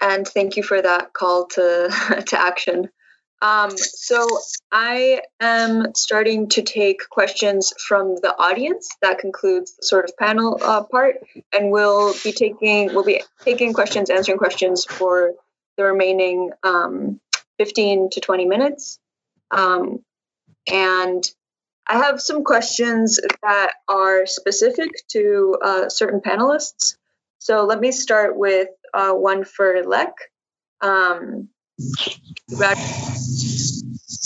[0.00, 2.88] and thank you for that call to, to action.
[3.42, 4.26] Um, so
[4.72, 8.88] I am starting to take questions from the audience.
[9.02, 11.16] That concludes the sort of panel uh, part,
[11.52, 15.34] and we'll be taking we'll be taking questions, answering questions for
[15.76, 17.20] the remaining um,
[17.58, 18.98] 15 to 20 minutes.
[19.50, 20.02] Um,
[20.66, 21.22] and
[21.88, 26.96] I have some questions that are specific to uh, certain panelists.
[27.38, 30.12] So let me start with uh, one for Lek.
[30.80, 31.48] Um,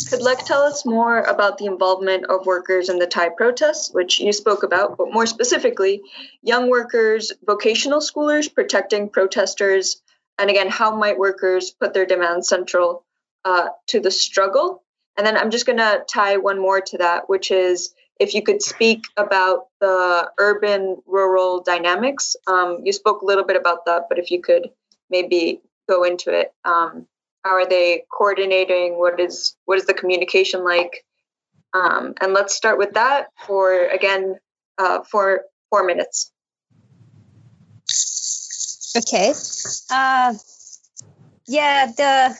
[0.09, 4.21] could Lek tell us more about the involvement of workers in the Thai protests, which
[4.21, 6.03] you spoke about, but more specifically,
[6.43, 10.01] young workers, vocational schoolers protecting protesters,
[10.39, 13.05] and again, how might workers put their demands central
[13.45, 14.83] uh, to the struggle?
[15.21, 18.43] And then I'm just going to tie one more to that, which is if you
[18.43, 22.37] could speak about the urban rural dynamics.
[22.47, 24.71] Um, you spoke a little bit about that, but if you could
[25.11, 25.61] maybe
[25.91, 26.55] go into it.
[26.65, 27.07] Um,
[27.45, 28.99] how are they coordinating?
[28.99, 31.05] What is what is the communication like?
[31.75, 34.39] Um, and let's start with that for again
[34.79, 36.33] uh, for four minutes.
[38.97, 39.35] Okay.
[39.91, 40.33] Uh,
[41.47, 42.39] yeah, the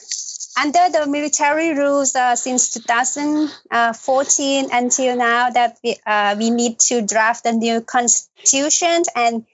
[0.59, 7.03] under the military rules uh, since 2014 until now that we, uh, we need to
[7.03, 9.45] draft a new constitution and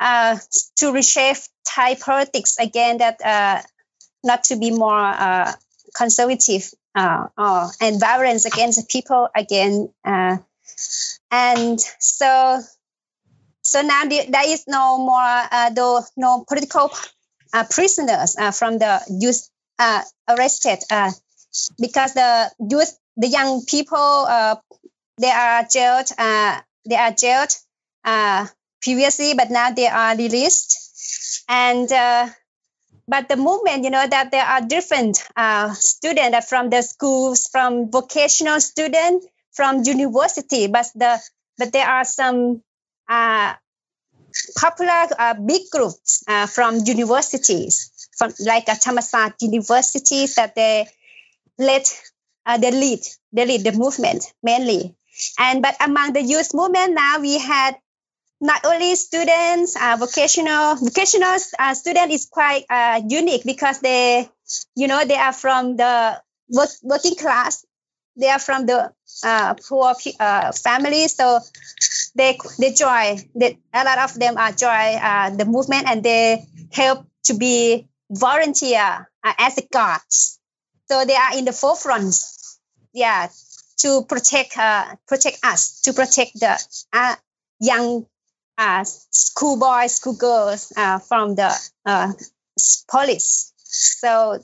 [0.00, 0.36] uh,
[0.76, 3.62] to reshape Thai politics again that uh,
[4.24, 5.52] not to be more uh,
[5.94, 9.88] conservative uh, uh, and violence against the people again.
[10.04, 10.38] Uh,
[11.30, 12.60] and so,
[13.62, 15.20] so now there is no more
[15.50, 16.90] uh, no, no political
[17.52, 19.48] uh, prisoners from the youth
[20.28, 20.78] arrested
[21.80, 24.26] because the youth, the young people,
[25.20, 26.08] they are jailed.
[26.16, 27.50] they are jailed
[28.82, 31.44] previously, but now they are released.
[31.48, 31.88] And
[33.08, 37.90] but the movement, you know, that there are different uh, students from the schools, from
[37.90, 41.20] vocational students, from university, but the
[41.58, 42.62] but there are some
[43.08, 43.54] uh,
[44.56, 50.86] popular uh, big groups uh, from universities, from like a Thammasat universities that they
[51.58, 51.86] let
[52.46, 53.00] uh, they lead
[53.32, 54.94] they lead the movement mainly.
[55.38, 57.76] And but among the youth movement now we had
[58.42, 64.28] not only students, uh, vocational vocational uh, student is quite uh, unique because they,
[64.74, 66.20] you know, they are from the
[66.50, 67.64] work, working class.
[68.16, 68.92] They are from the
[69.24, 71.38] uh, poor uh, families, so
[72.16, 73.22] they they join.
[73.34, 77.88] They, a lot of them are join uh, the movement and they help to be
[78.12, 80.38] volunteer uh, as guards.
[80.90, 82.14] So they are in the forefront.
[82.92, 83.28] Yeah,
[83.78, 86.58] to protect uh, protect us, to protect the
[86.92, 87.16] uh,
[87.58, 88.06] young
[88.58, 91.50] uh, schoolboys, schoolgirls uh, from the
[91.86, 92.12] uh,
[92.90, 93.52] police.
[93.64, 94.38] So,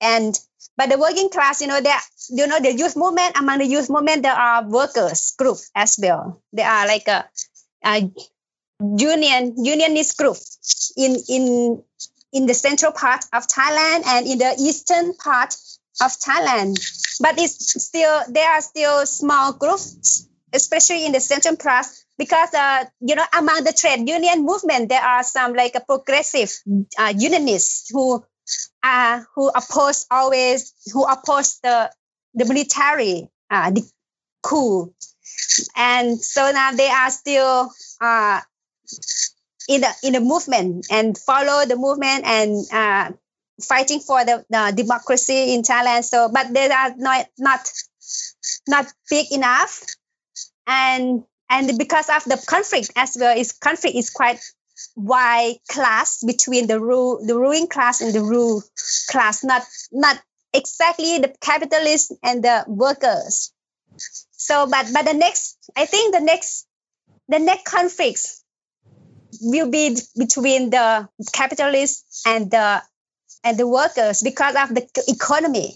[0.00, 0.38] and
[0.76, 1.98] but the working class, you know, there,
[2.28, 3.38] you know, the youth movement.
[3.38, 6.42] Among the youth movement, there are workers group as well.
[6.52, 7.24] There are like a,
[7.82, 8.10] a
[8.80, 10.36] union unionist group
[10.96, 11.82] in in
[12.32, 15.54] in the central part of Thailand and in the eastern part
[16.02, 16.76] of Thailand.
[17.20, 21.86] But it's still there are still small groups, especially in the central part
[22.18, 26.52] because uh, you know among the trade union movement there are some like a progressive
[26.98, 28.24] uh, unionists who
[28.82, 31.90] uh, who oppose always who oppose the
[32.34, 33.82] the military uh, the
[34.42, 34.92] coup
[35.76, 37.70] and so now they are still
[38.00, 38.40] uh,
[39.68, 43.12] in the in the movement and follow the movement and uh,
[43.62, 46.04] fighting for the, the democracy in Thailand.
[46.04, 47.68] So but they are not not
[48.68, 49.82] not big enough.
[50.66, 54.40] And and because of the conflict as well is conflict is quite
[54.94, 58.62] wide class between the rule the ruling class and the rule
[59.08, 59.62] class not
[59.92, 60.20] not
[60.52, 63.52] exactly the capitalists and the workers.
[64.32, 66.66] So but but the next i think the next
[67.28, 68.44] the next conflicts
[69.40, 72.82] will be between the capitalists and the
[73.44, 75.74] and the workers because of the economy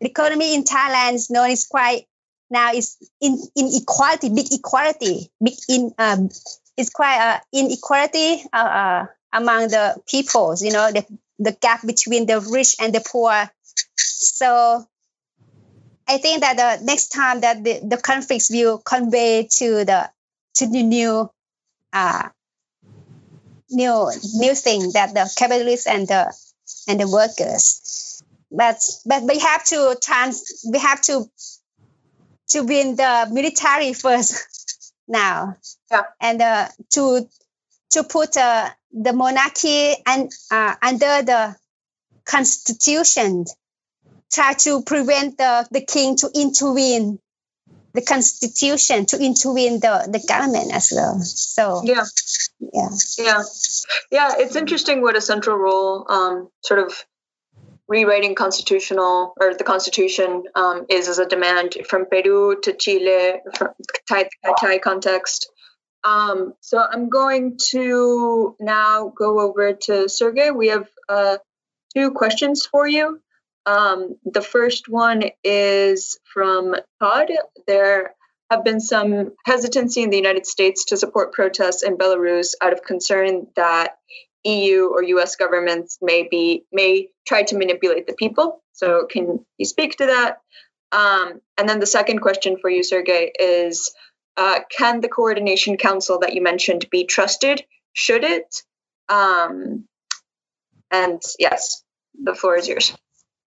[0.00, 2.06] the economy in thailand is known is quite
[2.50, 6.30] now is in inequality, big equality, big in um,
[6.76, 10.62] it's quite uh, inequality uh, uh, among the peoples.
[10.62, 11.04] You know, the
[11.38, 13.50] the gap between the rich and the poor.
[13.96, 14.86] So
[16.06, 20.10] I think that the next time that the, the conflicts will convey to the
[20.54, 21.30] to the new
[21.92, 22.28] uh,
[23.74, 26.32] new new thing that the capitalists and the
[26.88, 28.22] and the workers.
[28.50, 31.28] But but we have to trans we have to
[32.48, 35.56] to win the military first now.
[35.90, 36.02] Yeah.
[36.20, 37.28] And uh, to
[37.90, 41.56] to put uh, the monarchy and uh, under the
[42.24, 43.44] constitution
[44.32, 47.18] try to prevent the, the king to intervene
[47.94, 52.04] the constitution to intervene the, the government as well so Yeah.
[52.60, 52.88] yeah
[53.18, 53.42] Yeah.
[54.10, 54.32] Yeah.
[54.38, 56.92] It's interesting what a central role, um, sort of
[57.86, 63.68] rewriting constitutional or the constitution um, is as a demand from Peru to Chile, from
[64.08, 64.28] Thai,
[64.60, 65.50] Thai context.
[66.02, 70.50] Um, so I'm going to now go over to Sergey.
[70.50, 71.38] We have uh,
[71.94, 73.20] two questions for you.
[73.66, 77.30] Um, the first one is from Todd.
[77.66, 78.14] There
[78.50, 82.82] have been some hesitancy in the United States to support protests in Belarus out of
[82.82, 83.96] concern that
[84.44, 88.62] EU or US governments may be may try to manipulate the people.
[88.72, 90.40] So can you speak to that?
[90.92, 93.94] Um, and then the second question for you, Sergey, is
[94.36, 97.64] uh, can the coordination council that you mentioned be trusted?
[97.94, 98.62] Should it?
[99.08, 99.86] Um,
[100.90, 101.82] and yes,
[102.22, 102.94] the floor is yours.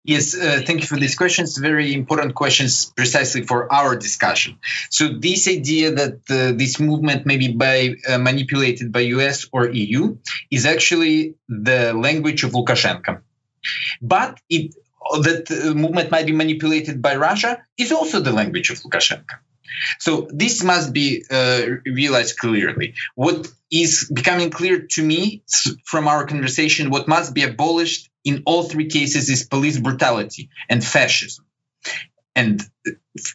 [0.08, 1.58] Yes, uh, thank you for these questions.
[1.58, 4.58] Very important questions, precisely for our discussion.
[4.90, 9.68] So, this idea that uh, this movement may be by, uh, manipulated by US or
[9.68, 10.18] EU
[10.50, 13.20] is actually the language of Lukashenko.
[14.02, 14.76] But it,
[15.28, 19.36] that uh, movement might be manipulated by Russia is also the language of Lukashenko.
[20.00, 22.94] So this must be uh, realized clearly.
[23.16, 25.44] What is becoming clear to me
[25.84, 30.84] from our conversation, what must be abolished in all three cases is police brutality and
[30.84, 31.46] fascism.
[32.36, 32.62] And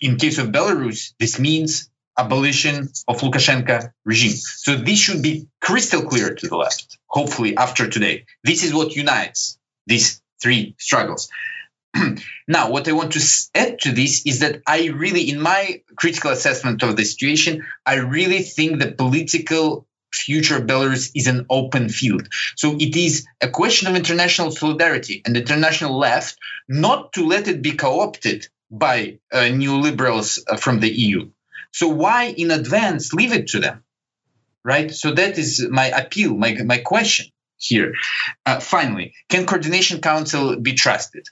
[0.01, 4.36] in case of Belarus, this means abolition of Lukashenko regime.
[4.36, 8.27] So this should be crystal clear to the left, hopefully after today.
[8.44, 11.28] This is what unites these three struggles.
[12.48, 13.20] now, what I want to
[13.55, 17.97] add to this is that I really, in my critical assessment of the situation, I
[17.97, 22.28] really think the political future Belarus is an open field.
[22.56, 27.48] So it is a question of international solidarity and the international left not to let
[27.48, 31.30] it be co opted by uh, neoliberals uh, from the EU.
[31.72, 33.84] So why in advance leave it to them?
[34.64, 34.90] Right?
[34.90, 37.26] So that is my appeal, my, my question
[37.59, 37.94] here.
[38.47, 41.26] Uh, finally, can Coordination Council be trusted?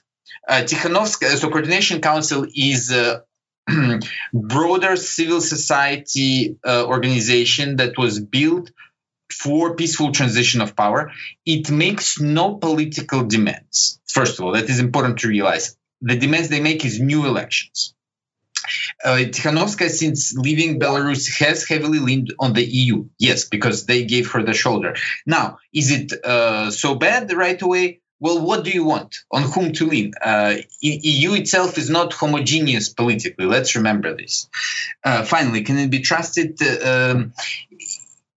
[0.47, 3.23] Uh, Tikhanovskaya, so Coordination Council is a
[4.33, 8.71] broader civil society uh, organization that was built
[9.31, 11.11] for peaceful transition of power.
[11.45, 13.99] It makes no political demands.
[14.07, 15.77] First of all, that is important to realize.
[16.01, 17.93] The demands they make is new elections.
[19.03, 23.05] Uh, Tikhanovskaya, since leaving Belarus, has heavily leaned on the EU.
[23.17, 24.95] Yes, because they gave her the shoulder.
[25.25, 28.00] Now, is it uh, so bad right away?
[28.21, 29.17] Well, what do you want?
[29.31, 30.13] On whom to lean?
[30.21, 33.45] Uh, EU itself is not homogeneous politically.
[33.45, 34.47] Let's remember this.
[35.03, 36.61] Uh, finally, can it be trusted?
[36.61, 37.33] Uh, um,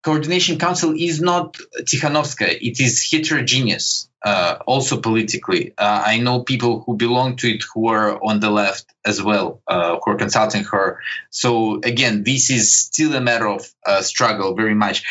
[0.02, 2.58] Coordination Council is not Tikhanovskaya.
[2.62, 5.74] It is heterogeneous, uh, also politically.
[5.78, 9.62] Uh, I know people who belong to it who are on the left as well,
[9.68, 11.00] uh, who are consulting her.
[11.30, 13.66] So again, this is still a matter of
[14.02, 15.04] struggle very much.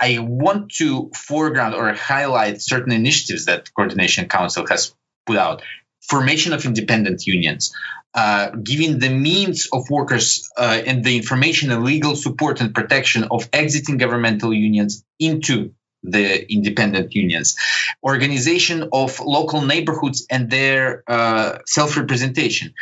[0.00, 4.94] I want to foreground or highlight certain initiatives that Coordination Council has
[5.26, 5.62] put out.
[6.08, 7.74] Formation of independent unions,
[8.14, 13.24] uh, giving the means of workers uh, and the information and legal support and protection
[13.30, 15.72] of exiting governmental unions into
[16.02, 17.56] the independent unions,
[18.02, 22.74] organization of local neighborhoods and their uh, self representation.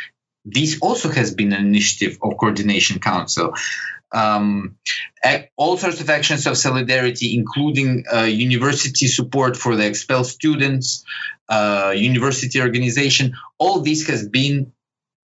[0.45, 3.53] This also has been an initiative of Coordination Council
[4.11, 4.77] um,
[5.55, 11.03] all sorts of actions of solidarity, including uh, university support for the expelled students,
[11.49, 13.35] uh, university organization.
[13.57, 14.71] All this has been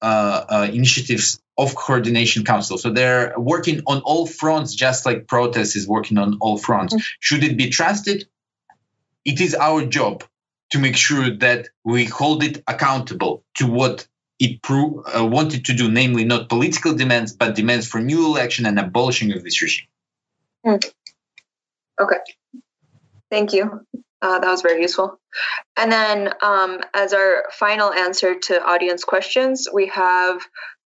[0.01, 2.77] uh, uh, initiatives of coordination council.
[2.77, 6.93] So they're working on all fronts, just like protest is working on all fronts.
[6.93, 7.03] Mm-hmm.
[7.19, 8.27] Should it be trusted?
[9.23, 10.23] It is our job
[10.71, 14.07] to make sure that we hold it accountable to what
[14.43, 18.65] it pro- uh, wanted to do, namely not political demands, but demands for new election
[18.65, 19.87] and abolishing of this regime.
[20.65, 20.91] Mm.
[22.01, 22.21] Okay,
[23.31, 23.63] thank you.
[24.21, 25.19] Uh, that was very useful.
[25.75, 30.41] And then, um, as our final answer to audience questions, we have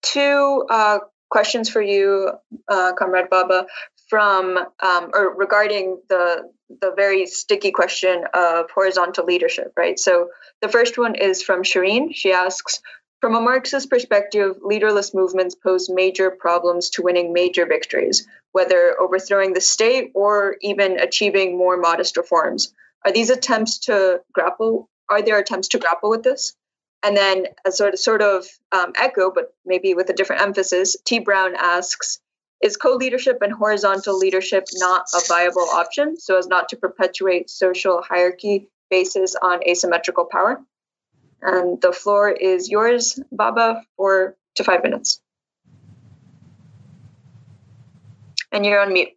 [0.03, 0.99] two uh,
[1.31, 2.31] questions for you,
[2.69, 3.67] uh, Comrade Baba,
[4.09, 6.51] from um, or regarding the
[6.81, 9.73] the very sticky question of horizontal leadership.
[9.77, 9.99] Right.
[9.99, 10.29] So
[10.61, 12.15] the first one is from Shireen.
[12.15, 12.81] She asks,
[13.23, 19.53] From a Marxist perspective, leaderless movements pose major problems to winning major victories, whether overthrowing
[19.53, 22.75] the state or even achieving more modest reforms.
[23.05, 24.91] Are these attempts to grapple?
[25.09, 26.57] Are there attempts to grapple with this?
[27.05, 30.97] And then, a sort of sort of um, echo, but maybe with a different emphasis,
[31.05, 31.21] T.
[31.21, 32.19] Brown asks:
[32.61, 38.03] Is co-leadership and horizontal leadership not a viable option, so as not to perpetuate social
[38.03, 40.61] hierarchy bases on asymmetrical power?
[41.43, 45.21] And the floor is yours, Baba, for to five minutes.
[48.53, 49.09] And you're on mute.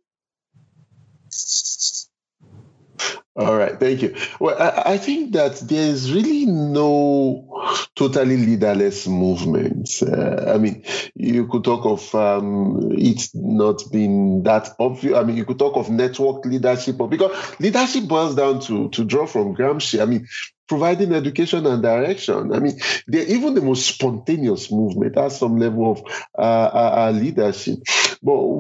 [3.38, 4.16] All right, thank you.
[4.40, 9.90] Well, I, I, think that there's really no totally leaderless movement.
[10.02, 10.86] Uh, I mean,
[11.16, 15.18] you could talk of um, it not being that obvious.
[15.18, 19.04] I mean, you could talk of network leadership, or because leadership boils down to to
[19.04, 20.02] draw from Gramsci.
[20.02, 20.30] I mean,
[20.68, 22.54] providing education and direction.
[22.54, 22.80] I mean,
[23.12, 26.04] even the most spontaneous movement has some level of
[26.38, 27.80] uh, uh, uh, leadership.
[28.22, 28.56] But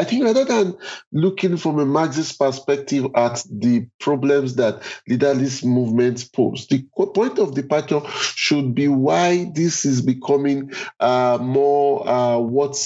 [0.00, 0.76] I think rather than
[1.12, 7.54] looking from a Marxist perspective at the problems that leaderless movements pose, the point of
[7.54, 8.00] departure
[8.34, 12.76] should be why this is becoming uh, more uh, what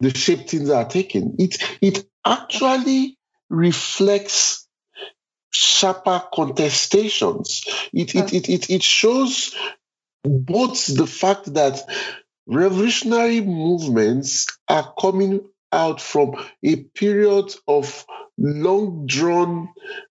[0.00, 1.36] the shape things are taking.
[1.38, 3.18] It it actually
[3.48, 4.65] reflects
[5.56, 7.66] sharper contestations.
[7.92, 9.54] It, it, it, it, it shows
[10.22, 11.82] both the fact that
[12.46, 15.40] revolutionary movements are coming
[15.72, 18.04] out from a period of
[18.38, 19.68] long drawn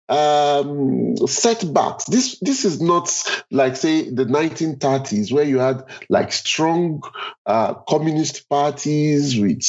[0.10, 2.06] um, setbacks.
[2.06, 3.12] This this is not
[3.52, 7.04] like say the 1930s where you had like strong
[7.46, 9.68] uh, communist parties with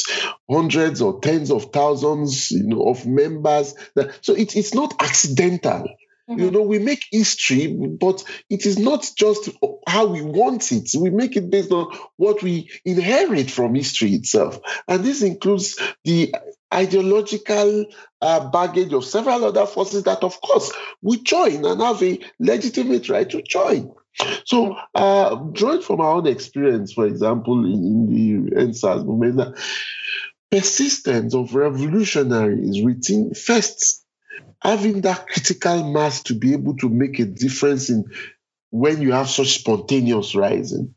[0.49, 3.73] hundreds or tens of thousands, you know, of members.
[4.21, 5.87] So it, it's not accidental.
[6.29, 6.39] Mm-hmm.
[6.41, 9.49] You know, we make history, but it is not just
[9.87, 10.89] how we want it.
[10.99, 14.59] We make it based on what we inherit from history itself.
[14.89, 16.35] And this includes the
[16.73, 17.85] ideological
[18.21, 20.71] uh, baggage of several other forces that, of course,
[21.01, 23.91] we join and have a legitimate right to join.
[24.45, 29.57] So, uh, drawing from our own experience, for example, in, in the EndSARS movement,
[30.49, 34.03] persistence of revolutionaries within first
[34.61, 38.05] having that critical mass to be able to make a difference in
[38.71, 40.93] when you have such spontaneous rising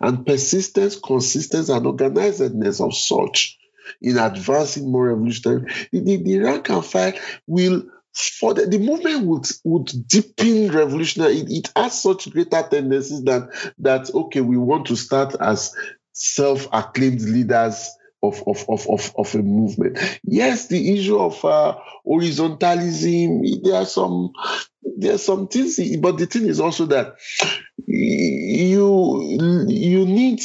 [0.00, 3.57] and persistence, consistency, and organizedness of such
[4.00, 7.12] in advancing more revolutionary, the, the rank and file
[7.46, 7.82] will
[8.12, 11.38] for the, the movement would would deepen revolutionary.
[11.38, 15.74] It, it has such greater tendencies that that okay, we want to start as
[16.12, 17.90] self-acclaimed leaders
[18.22, 19.98] of, of, of, of, of a movement.
[20.24, 24.32] Yes, the issue of uh, horizontalism, there are some
[24.96, 27.14] there are some things, but the thing is also that
[27.86, 30.40] you you need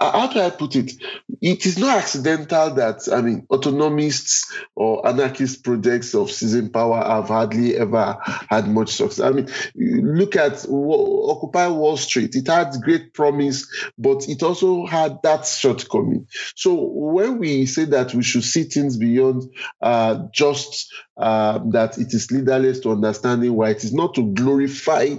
[0.00, 0.92] how do I put it?
[1.40, 7.28] It is not accidental that I mean autonomists or anarchist projects of seizing power have
[7.28, 8.18] hardly ever
[8.48, 9.24] had much success.
[9.24, 12.34] I mean, look at Occupy Wall Street.
[12.34, 13.66] It had great promise,
[13.98, 16.26] but it also had that shortcoming.
[16.54, 19.44] So when we say that we should see things beyond
[19.80, 25.16] uh, just uh, that it is leaderless to understanding why it is not to glorify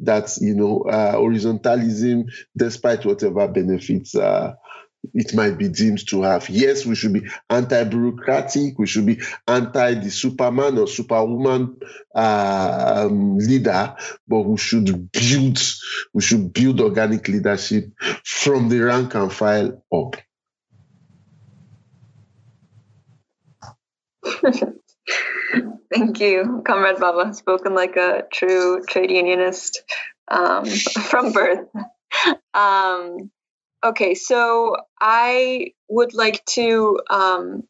[0.00, 2.24] that you know uh, horizontalism,
[2.56, 4.54] despite whatever benefits uh,
[5.14, 6.48] it might be deemed to have.
[6.48, 8.78] Yes, we should be anti-bureaucratic.
[8.78, 11.76] We should be anti the Superman or Superwoman
[12.14, 13.96] uh, um, leader,
[14.28, 15.58] but we should build
[16.14, 17.90] we should build organic leadership
[18.24, 20.16] from the rank and file up.
[25.92, 27.34] Thank you, Comrade Baba.
[27.34, 29.82] Spoken like a true trade unionist
[30.28, 30.64] um,
[31.10, 31.68] from birth.
[32.54, 33.30] Um,
[33.84, 37.64] okay, so I would like to um,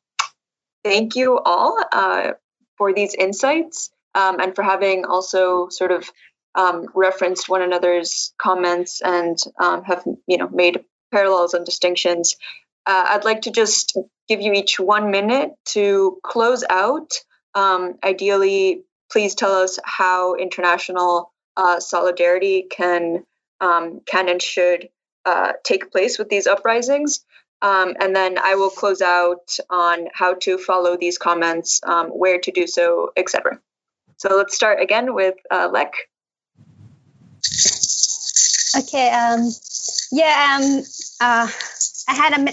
[0.84, 2.32] thank you all uh,
[2.76, 6.10] for these insights um, and for having also sort of
[6.54, 12.36] um, referenced one another's comments and um, have you know made parallels and distinctions.
[12.86, 13.96] Uh, I'd like to just
[14.28, 17.12] give you each one minute to close out
[17.54, 23.24] um, ideally, please tell us how international uh, solidarity can
[23.60, 24.88] um, can and should
[25.24, 27.24] uh, take place with these uprisings.
[27.60, 32.40] Um, and then I will close out on how to follow these comments, um, where
[32.40, 33.60] to do so, etc.
[34.16, 35.92] So let's start again with uh, Lek.
[38.76, 39.10] Okay.
[39.10, 39.50] Um,
[40.10, 40.58] yeah.
[40.58, 40.82] Um,
[41.20, 41.48] uh,
[42.08, 42.52] I had a.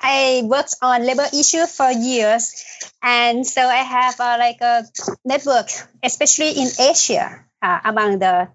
[0.00, 2.62] I worked on labor issue for years,
[3.04, 4.84] and so I have uh, like a
[5.24, 5.68] network,
[6.02, 8.48] especially in Asia, uh, among the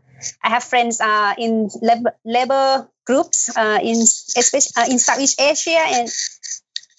[0.43, 5.79] I have friends uh, in labor, labor groups uh, in especially uh, in Southeast Asia
[5.79, 6.09] and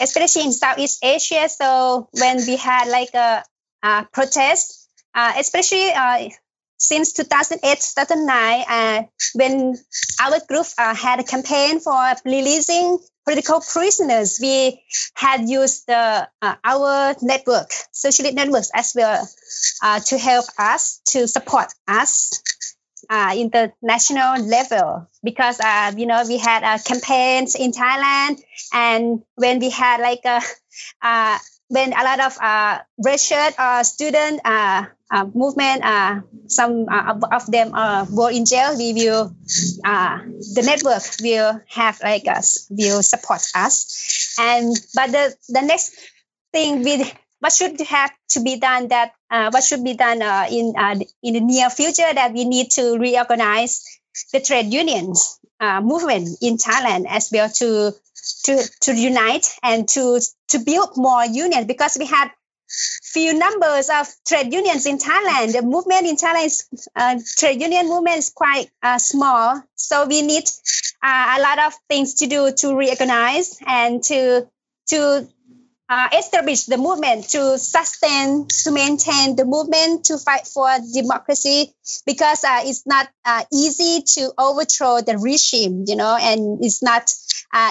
[0.01, 1.49] especially in Southeast Asia.
[1.49, 3.45] So when we had like a,
[3.83, 6.31] a protest, uh, especially uh,
[6.79, 9.03] since 2008 2009 uh,
[9.35, 9.77] when
[10.23, 14.39] our group uh, had a campaign for releasing political prisoners.
[14.41, 14.83] We
[15.15, 19.29] had used uh, our network social networks as well
[19.83, 22.43] uh, to help us to support us
[23.09, 23.35] uh,
[23.83, 25.09] national level.
[25.23, 28.41] Because uh, you know we had uh, campaigns in Thailand
[28.73, 30.41] and when we had like a
[31.03, 31.39] uh,
[31.69, 37.47] when a lot of uh, research uh, student uh, uh, movement, uh, some uh, of
[37.47, 38.77] them uh, were in jail.
[38.77, 39.35] We will,
[39.85, 40.19] uh,
[40.55, 44.37] the network will have like us, will support us.
[44.39, 45.99] And but the the next
[46.53, 50.47] thing we what should have to be done that uh, what should be done uh,
[50.51, 53.83] in uh, in the near future that we need to reorganize
[54.33, 57.93] the trade unions uh, movement in Thailand as well to
[58.45, 62.31] to to unite and to to build more unions because we had
[63.13, 65.53] few numbers of trade unions in Thailand.
[65.53, 70.23] The movement in Thailand is uh, trade union movement is quite uh, small, so we
[70.23, 70.45] need
[71.03, 74.47] uh, a lot of things to do to reorganize and to
[74.89, 75.29] to
[75.89, 81.75] uh, establish the movement to sustain to maintain the movement to fight for democracy
[82.07, 87.11] because uh, it's not uh, easy to overthrow the regime you know and it's not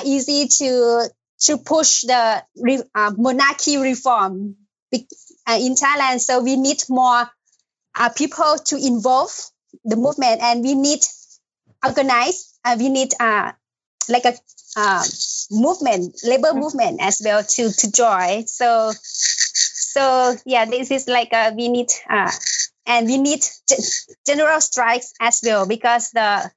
[0.06, 1.10] easy to
[1.40, 2.84] to push the re,
[3.18, 4.57] monarchy reform
[5.60, 6.20] in Thailand.
[6.22, 7.30] So we need more
[7.96, 9.32] uh, people to involve
[9.84, 11.00] the movement, and we need
[11.86, 12.58] organize.
[12.64, 13.52] Uh, we need uh,
[14.10, 14.34] like a
[14.76, 15.04] uh,
[15.52, 18.46] movement, labor movement as well to to join.
[18.48, 22.32] So so yeah, this is like a, we need uh,
[22.86, 23.44] and we need
[24.26, 26.52] general strikes as well because the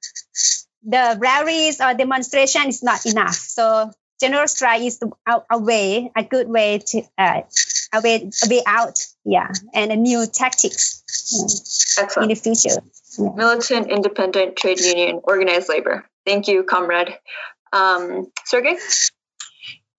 [0.83, 3.35] the rallies or demonstration is not enough.
[3.35, 3.91] So
[4.23, 7.41] general strike is a, a way, a good way to uh,
[7.93, 8.97] a way, a way out.
[9.25, 11.03] Yeah, and a new tactics
[11.97, 12.81] yeah, in the future.
[13.17, 13.29] Yeah.
[13.35, 16.05] Militant, independent trade union, organized labor.
[16.25, 17.17] Thank you, comrade.
[17.71, 18.77] Um, Sergey.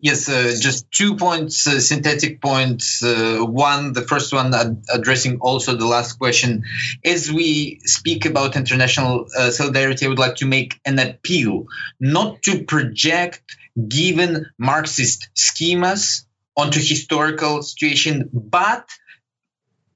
[0.01, 3.03] Yes, uh, just two points, uh, synthetic points.
[3.03, 6.65] Uh, one, the first one ad- addressing also the last question.
[7.03, 11.69] As we speak about international uh, solidarity, I would like to make an appeal
[12.01, 16.25] not to project given Marxist schemas
[16.57, 18.89] onto historical situation, but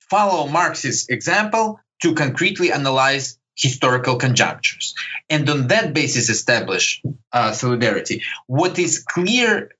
[0.00, 4.94] follow Marxist example to concretely analyze historical conjunctures
[5.28, 7.02] and on that basis establish
[7.32, 8.22] uh, solidarity.
[8.46, 9.72] What is clear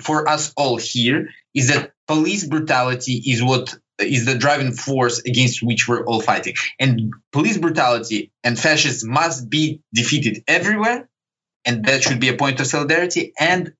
[0.00, 5.62] for us all here is that police brutality is what is the driving force against
[5.62, 6.54] which we're all fighting.
[6.78, 11.08] And police brutality and fascists must be defeated everywhere.
[11.64, 13.32] And that should be a point of solidarity.
[13.38, 13.74] And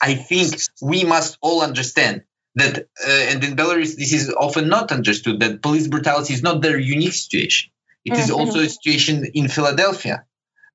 [0.00, 2.22] I think we must all understand
[2.54, 6.62] that, uh, and in Belarus, this is often not understood that police brutality is not
[6.62, 7.70] their unique situation.
[8.04, 8.22] It mm-hmm.
[8.22, 10.24] is also a situation in Philadelphia.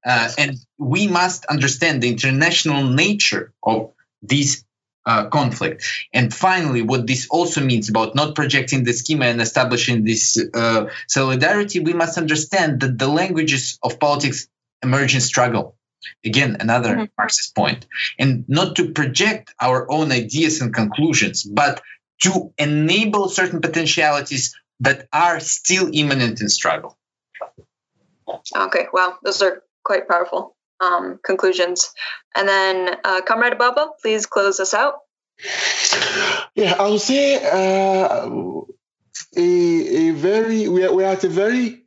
[0.06, 4.64] Uh, and we must understand the international nature of this
[5.06, 5.84] uh, conflict.
[6.14, 10.88] And finally, what this also means about not projecting the schema and establishing this uh,
[11.08, 14.48] solidarity, we must understand that the languages of politics
[14.84, 15.76] emerge in struggle.
[16.26, 17.06] Again, another mm-hmm.
[17.18, 17.88] Marxist point.
[18.20, 21.82] And not to project our own ideas and conclusions, but
[22.24, 26.98] to enable certain potentialities that are still immanent in struggle.
[28.56, 31.92] Okay, well, those are quite powerful um, conclusions.
[32.36, 35.00] And then, uh, Comrade Baba, please close us out.
[36.56, 38.30] Yeah, I would say uh,
[39.36, 41.81] a, a very, we are, we are at a very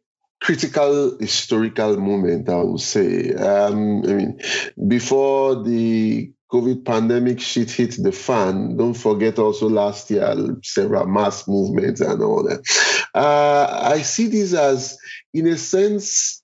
[0.45, 3.33] critical historical moment, I would say.
[3.33, 4.41] Um, I mean,
[4.87, 11.49] before the COVID pandemic shit hit the fan, don't forget also last year, several mass
[11.49, 12.61] movements and all that.
[13.15, 14.99] Uh, I see this as,
[15.33, 16.43] in a sense,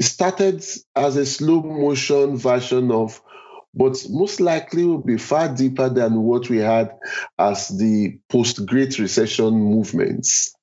[0.00, 0.64] started
[0.96, 3.22] as a slow motion version of
[3.78, 6.96] but most likely will be far deeper than what we had
[7.38, 10.55] as the post Great Recession movements.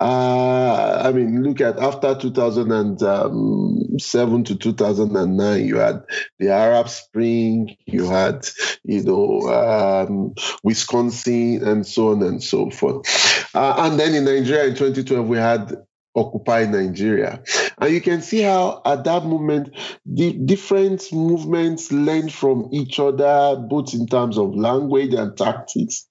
[0.00, 6.04] Uh, I mean, look at after 2007 to 2009, you had
[6.38, 8.46] the Arab Spring, you had,
[8.82, 13.06] you know, um, Wisconsin, and so on and so forth.
[13.54, 15.76] Uh, and then in Nigeria in 2012, we had
[16.16, 17.42] Occupy Nigeria.
[17.78, 19.70] And you can see how at that moment,
[20.06, 26.06] the different movements learned from each other, both in terms of language and tactics.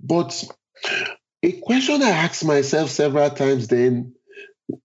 [0.00, 0.44] But
[1.42, 4.14] a question I asked myself several times then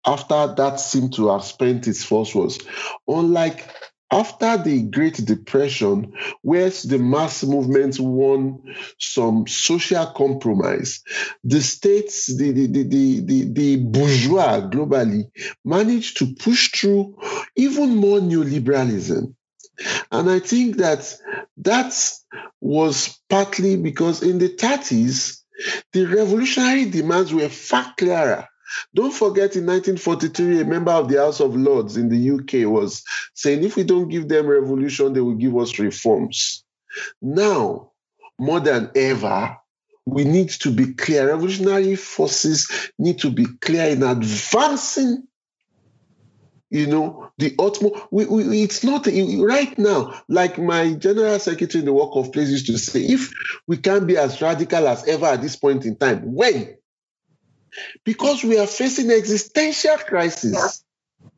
[0.06, 2.60] after that seemed to have spent its force was
[3.08, 3.68] unlike
[4.12, 8.62] after the Great Depression, where the mass movement won
[9.00, 11.02] some social compromise,
[11.46, 15.32] the states, the, the, the, the, the, bourgeois globally
[15.64, 17.18] managed to push through
[17.56, 19.34] even more neoliberalism.
[20.12, 21.16] And I think that
[21.58, 21.94] that
[22.60, 25.41] was partly because in the 30s,
[25.94, 28.48] the revolutionary demands were far clearer
[28.94, 33.04] don't forget in 1943, a member of the House of Lords in the UK was
[33.34, 36.64] saying if we don't give them revolution, they will give us reforms.
[37.22, 37.92] Now,
[38.40, 39.58] more than ever,
[40.06, 41.28] we need to be clear.
[41.28, 45.28] Revolutionary forces need to be clear in advancing
[46.72, 48.08] you know, the utmost.
[48.10, 52.50] We, we, it's not right now, like my general secretary in the work of place
[52.50, 53.32] used to say, if
[53.68, 56.78] we can be as radical as ever at this point in time, when?
[58.04, 60.84] because we are facing existential crisis.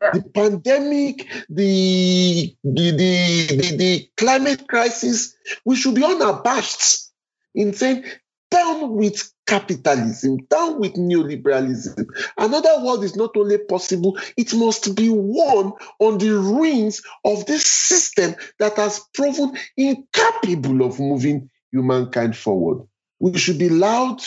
[0.01, 0.11] Yeah.
[0.13, 5.35] The pandemic, the the, the the, the climate crisis,
[5.65, 7.09] we should be unabashed
[7.55, 8.05] in saying
[8.49, 12.05] down with capitalism, down with neoliberalism.
[12.37, 17.65] Another world is not only possible, it must be won on the ruins of this
[17.65, 22.87] system that has proven incapable of moving humankind forward.
[23.19, 24.21] We should be loud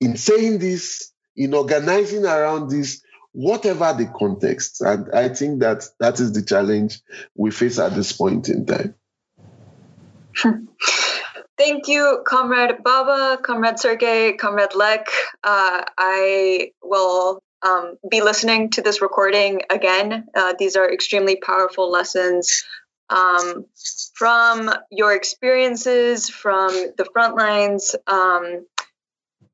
[0.00, 3.02] in saying this, in organizing around this,
[3.32, 4.80] whatever the context.
[4.80, 7.00] And I think that that is the challenge
[7.34, 8.94] we face at this point in time.
[10.36, 10.66] Hmm.
[11.58, 15.06] Thank you, Comrade Baba, Comrade Sergey, Comrade Lek.
[15.42, 20.26] Uh, I will um, be listening to this recording again.
[20.34, 22.62] Uh, these are extremely powerful lessons
[23.08, 23.64] um,
[24.14, 26.68] from your experiences, from
[26.98, 27.94] the front lines.
[28.06, 28.66] Um,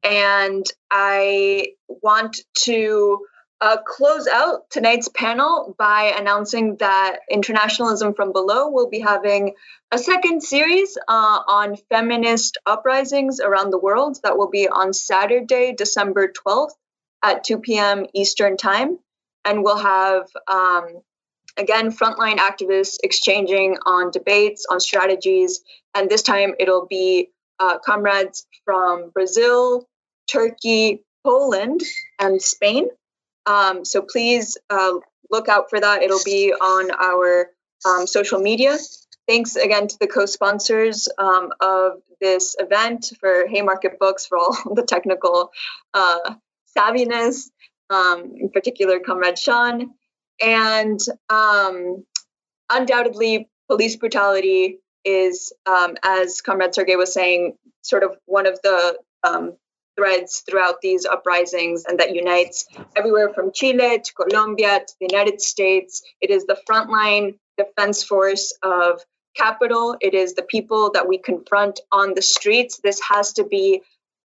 [0.02, 3.26] and I want to
[3.62, 9.54] uh, close out tonight's panel by announcing that Internationalism from Below will be having
[9.92, 14.18] a second series uh, on feminist uprisings around the world.
[14.24, 16.72] That will be on Saturday, December 12th
[17.22, 18.06] at 2 p.m.
[18.12, 18.98] Eastern Time.
[19.44, 21.00] And we'll have, um,
[21.56, 25.60] again, frontline activists exchanging on debates, on strategies.
[25.94, 27.28] And this time it'll be
[27.60, 29.86] uh, comrades from Brazil,
[30.28, 31.80] Turkey, Poland,
[32.18, 32.88] and Spain.
[33.46, 34.94] Um, so please uh,
[35.30, 36.02] look out for that.
[36.02, 37.50] It'll be on our
[37.84, 38.78] um, social media.
[39.28, 44.56] Thanks again to the co sponsors um, of this event for Haymarket Books for all
[44.74, 45.50] the technical
[45.94, 46.34] uh,
[46.76, 47.50] savviness,
[47.90, 49.90] um, in particular, Comrade Sean.
[50.40, 52.04] And um,
[52.70, 58.96] undoubtedly, police brutality is, um, as Comrade Sergey was saying, sort of one of the
[59.96, 62.66] threads throughout these uprisings and that unites
[62.96, 66.02] everywhere from Chile to Colombia to the United States.
[66.20, 69.00] It is the frontline defense force of
[69.36, 69.96] capital.
[70.00, 72.80] It is the people that we confront on the streets.
[72.82, 73.82] This has to be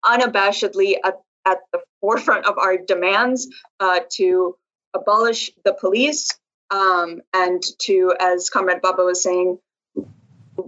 [0.05, 3.49] unabashedly at, at the forefront of our demands
[3.81, 4.57] uh, to
[4.95, 6.28] abolish the police
[6.70, 9.59] um, and to, as Comrade Baba was saying,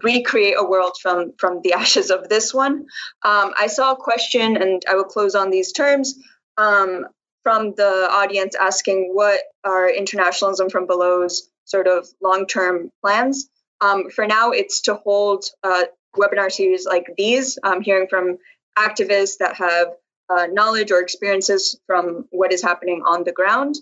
[0.03, 2.87] recreate a world from from the ashes of this one.
[3.25, 6.15] Um, I saw a question, and I will close on these terms
[6.57, 7.07] um,
[7.43, 13.49] from the audience asking what are internationalism from below's sort of long term plans.
[13.81, 15.85] Um, for now, it's to hold uh,
[16.17, 18.39] webinar series like these, um, hearing from
[18.79, 19.89] activists that have
[20.31, 23.77] uh, knowledge or experiences from what is happening on the ground.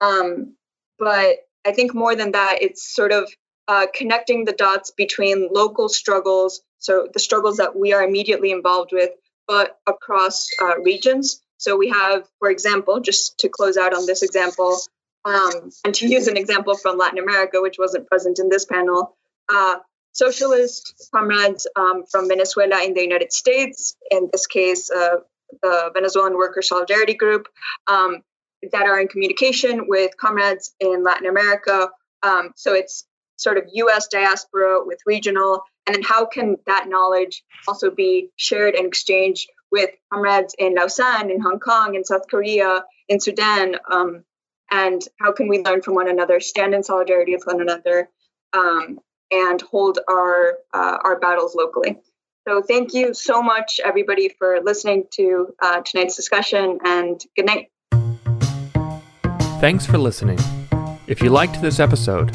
[0.00, 0.54] Um,
[0.98, 3.30] but I think more than that, it's sort of
[3.70, 8.90] uh, connecting the dots between local struggles, so the struggles that we are immediately involved
[8.92, 9.10] with,
[9.46, 11.40] but across uh, regions.
[11.58, 14.72] So we have, for example, just to close out on this example,
[15.24, 19.16] um, and to use an example from Latin America, which wasn't present in this panel,
[19.48, 19.76] uh,
[20.12, 25.18] socialist comrades um, from Venezuela in the United States, in this case, uh,
[25.62, 27.46] the Venezuelan Worker Solidarity Group,
[27.86, 28.22] um,
[28.72, 31.90] that are in communication with comrades in Latin America.
[32.22, 33.06] Um, so it's
[33.40, 38.74] sort of US diaspora with regional, and then how can that knowledge also be shared
[38.74, 44.24] and exchanged with comrades in Lausan, in Hong Kong, in South Korea, in Sudan, um,
[44.70, 48.08] and how can we learn from one another, stand in solidarity with one another,
[48.52, 48.98] um,
[49.30, 51.98] and hold our uh, our battles locally.
[52.48, 57.68] So thank you so much, everybody, for listening to uh, tonight's discussion, and good night.
[59.60, 60.38] Thanks for listening.
[61.06, 62.34] If you liked this episode,